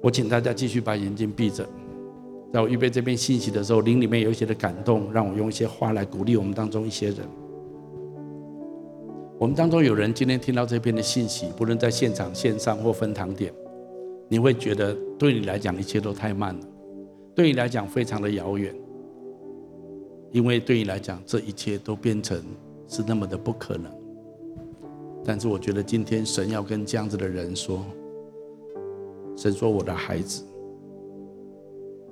[0.00, 1.68] 我请大家继续把眼睛闭着，
[2.52, 7.16] 在我预备这篇信息的时候，灵里面有一些的感动，让我用一些话来鼓励我们当中一些人。
[9.36, 13.52] 我们当中有人今天听到这篇的信息，不论在现场、线上或分堂点，
[14.30, 16.66] 你会觉得对你来讲一切都太慢了，
[17.34, 18.72] 对你来讲非常的遥远，
[20.30, 22.40] 因为对你来讲这一切都变成
[22.86, 23.90] 是那么的不可能。
[25.24, 27.84] 但是我觉得今天神要跟这样子的人说
[29.36, 30.44] ：“神说，我的孩子，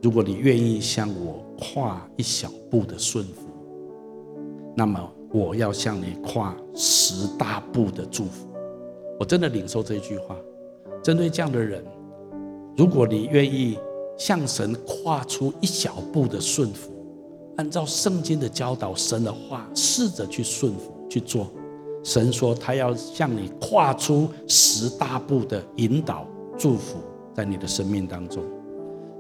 [0.03, 3.47] 如果你愿意向我跨一小步的顺服，
[4.77, 5.01] 那么
[5.33, 8.49] 我要向你跨十大步的祝福。”
[9.21, 10.37] 我真的领受这句话。
[11.01, 11.85] 针对这样的人，
[12.79, 13.77] 如果你愿意
[14.17, 16.93] 向神跨出一小步的顺服，
[17.57, 21.49] 按照圣经的教导，神的话，试着去顺服去做。
[22.05, 26.25] 神说：“他要向你跨出十大步的引导、
[26.57, 26.99] 祝福，
[27.35, 28.45] 在你的生命当中。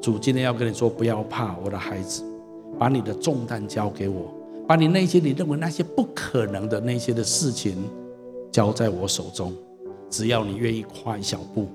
[0.00, 2.22] 主今天要跟你说：不要怕，我的孩子，
[2.78, 4.32] 把你的重担交给我，
[4.68, 7.76] 把你那些你认为那些不可能的那些的事情
[8.52, 9.52] 交在我手中。
[10.08, 11.66] 只要你愿意跨一小步，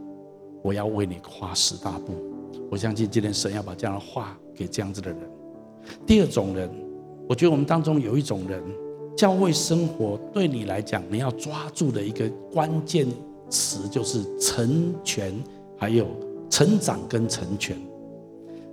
[0.63, 2.13] 我要为你跨十大步。
[2.71, 5.19] 我相信今天神要把这样的话给这样子的人。
[6.07, 6.67] 第二种人，
[7.29, 8.63] 我觉得我们当中有一种人。”
[9.15, 13.05] 教会生活对你来讲，你要抓住的一个关键
[13.47, 15.31] 词就是成全，
[15.77, 16.07] 还有
[16.49, 17.77] 成长跟成全。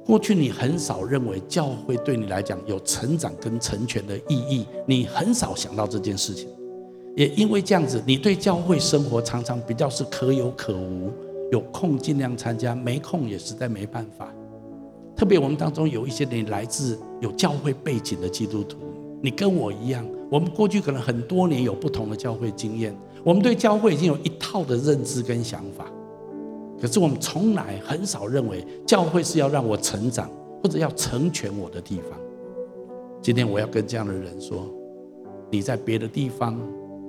[0.03, 6.49] 过去你很少认为教会对你来讲有成长跟成全的意义，你很少想到这件事情。
[7.15, 11.11] 也因为这样子，你对教会生活常常比较是可有可无，
[11.51, 14.33] 有空尽量参加，没空也实在没办法。
[15.17, 18.79] 特别我们当中有一些人来自有教会背景的基督徒，
[19.23, 20.07] 你跟我一样。
[20.31, 25.87] 我们过去可能很多年有不同的教会经验，我们对教会已经有一套的认知跟想法，
[26.81, 30.31] 可是我们从来很少认为教会是要让我成长
[30.63, 32.19] 或者要成全我的地方。
[33.21, 34.67] 今天我要跟这样的人说，
[35.51, 36.59] 你在别的地方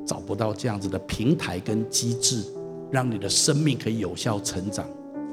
[0.06, 2.44] 找不到这样子的平台跟机制，
[2.92, 4.86] 让你的生命可以有效成长，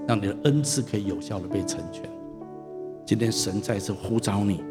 [0.06, 2.08] 让你的恩赐可以有效的被成全。
[3.04, 4.62] 今天神再次呼召你。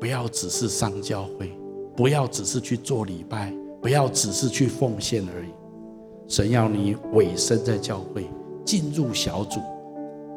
[0.00, 1.50] 不要只是上教会，
[1.96, 5.48] 不要只是去做礼拜，不要只是去奉献而已。
[6.28, 8.26] 神要你委身在教会，
[8.64, 9.60] 进入小组，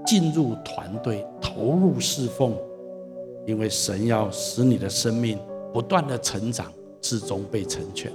[0.05, 2.55] 进入团队，投入侍奉，
[3.45, 5.37] 因为神要使你的生命
[5.73, 6.71] 不断的成长，
[7.01, 8.11] 至终被成全。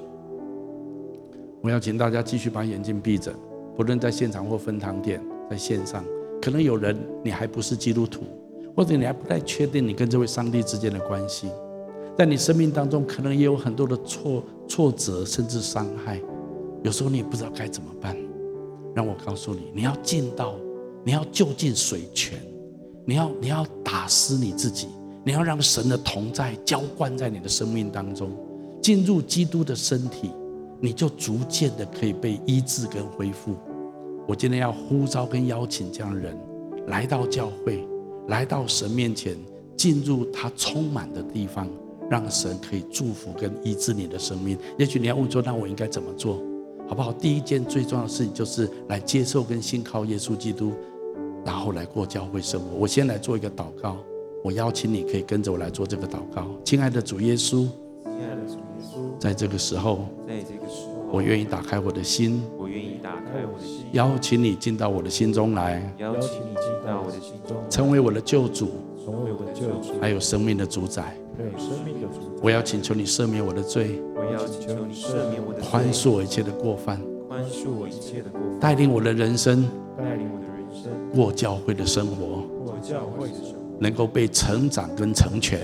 [1.63, 3.33] 我要请大家继续把眼睛闭着，
[3.77, 6.05] 不论在现场或分堂点，在线上，
[6.41, 8.23] 可能有人你还不是基督徒，
[8.77, 11.49] 或者你还不太确定你跟这位上帝之间的关系，
[12.19, 16.21] 在你生命当中可能也有很多的挫挫折，甚至伤害。
[16.83, 18.17] 有时候你也不知道该怎么办，
[18.93, 20.57] 让我告诉你，你要进到，
[21.05, 22.41] 你要就近水泉，
[23.07, 24.89] 你要你要打湿你自己，
[25.25, 28.33] 你要让神的同在浇灌在你的生命当中，
[28.83, 30.33] 进入基督的身体，
[30.83, 33.55] 你就逐渐的可以被医治跟恢复。
[34.27, 36.37] 我今天要呼召跟邀请这样的人
[36.89, 37.87] 来到教会，
[38.27, 39.37] 来到神面前，
[39.77, 41.69] 进入他充满的地方，
[42.11, 44.59] 让神可以祝福跟医治你的生命。
[44.77, 46.43] 也许你要问说，那我应该怎么做？
[46.89, 47.13] 好不好？
[47.13, 50.73] 第一件最重要的事情就是来接受跟信靠耶稣基督，
[51.45, 52.77] 然后来过教会生活。
[52.77, 53.99] 我先来做一个祷告，
[54.43, 56.49] 我邀请你可以跟着我来做这个祷告。
[56.65, 57.69] 亲爱的主耶稣，
[58.03, 60.62] 亲爱的主耶稣，在这个时候，在这个时候，
[61.13, 68.71] 我愿意打开我的心，我愿意打开我的心，邀请你进到我的心中来，邀请你进到我的心中，成为我的救主，
[69.05, 71.15] 成为我的救主，还有生命的主宰。
[71.37, 76.99] 对生命的主，我要请求你赦免我的罪，我要请求你赦免我的罪，宽恕我一切的过犯，
[77.29, 85.61] 宽恕我一切的过犯，带领我的人生，带领我的人生，过教会的生活，过教会的生活，能够被成长跟成全，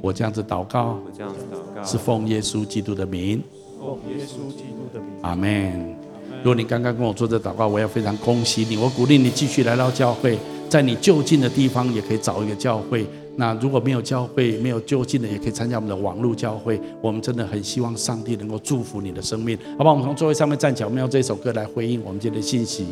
[0.01, 3.43] 我这样子祷告，我这样子祷告，是奉耶稣基督的名，
[3.79, 5.09] 奉耶稣基督的名。
[5.23, 5.97] 阿门。
[6.39, 8.77] 如果你刚刚跟我做这祷告，我要非常恭喜你。
[8.77, 10.39] 我鼓励你继续来到教会，
[10.69, 13.05] 在你就近的地方也可以找一个教会。
[13.35, 16.81] 那如果没有教会，没有就近的，也可以参加我们的网络教会。
[17.01, 19.91] 我们真的很希望上帝能够祝福你的生命，好不好？
[19.91, 22.85] 我们从座位上面站起来，我们用这首歌来回应我们今天的信息。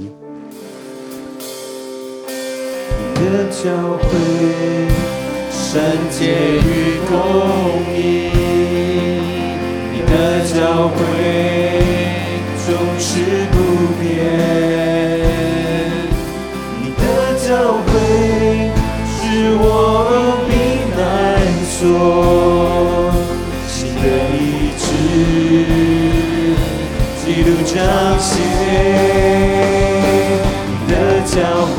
[3.19, 4.96] 你的教会，
[5.69, 7.13] 圣洁与公
[7.93, 7.99] 义。
[9.93, 10.13] 你的
[10.55, 10.55] 教
[10.89, 10.97] 会。
[12.67, 13.09] 总是
[13.53, 13.55] 不
[14.01, 14.05] 变，
[16.83, 17.01] 你的
[17.39, 17.49] 教
[17.87, 17.89] 诲
[19.07, 19.15] 是
[19.61, 19.63] 我
[20.49, 20.51] 避
[20.97, 20.99] 难
[21.71, 21.79] 所，
[23.69, 24.05] 心的
[24.35, 24.85] 医治，
[27.25, 27.73] 基督彰
[28.19, 28.35] 显，
[30.67, 30.93] 你的
[31.25, 31.33] 教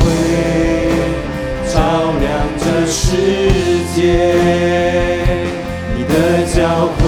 [1.70, 1.76] 照
[2.18, 2.26] 亮
[2.58, 2.96] 这世
[3.98, 4.04] 界，
[5.96, 6.14] 你的
[6.54, 6.56] 教
[6.98, 7.02] 诲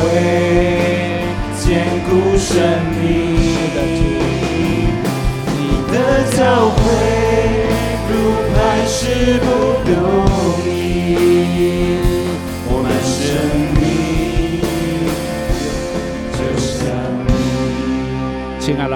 [1.56, 1.64] 坚
[2.08, 2.50] 固生
[3.00, 3.06] 命。
[5.54, 5.58] 你
[5.92, 5.94] 的
[6.36, 6.38] 教
[6.68, 6.76] 会
[8.10, 8.12] 如
[8.52, 8.98] 磐石
[9.38, 9.46] 不
[9.86, 9.88] 动
[11.60, 11.62] 摇，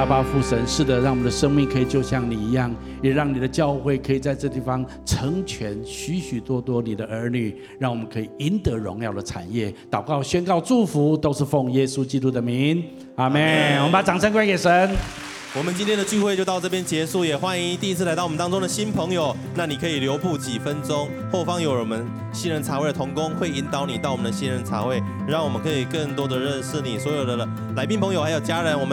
[0.05, 9.73] 阿爸父神，是的，让我们的生命可以就像你一样，也让你的教会可以在这地方成全许许多多你的儿女，让我们可以赢得荣耀的产业。
[9.91, 12.85] 祷告、宣告、祝福，都是奉耶稣基督的名，
[13.17, 13.79] 阿门。
[13.79, 14.95] 我们把掌声归给神。
[15.57, 19.35] 我们今天的聚会就到这边结束，也欢迎第一次来到我们当中的新朋友。
[19.55, 26.99] 那你可以留步几分钟，后方有我们新人茶会的同工会引导你到我们的新人茶会，让我们可以更多的认识你。
[26.99, 28.83] 所有的来宾朋友还有家人，我们。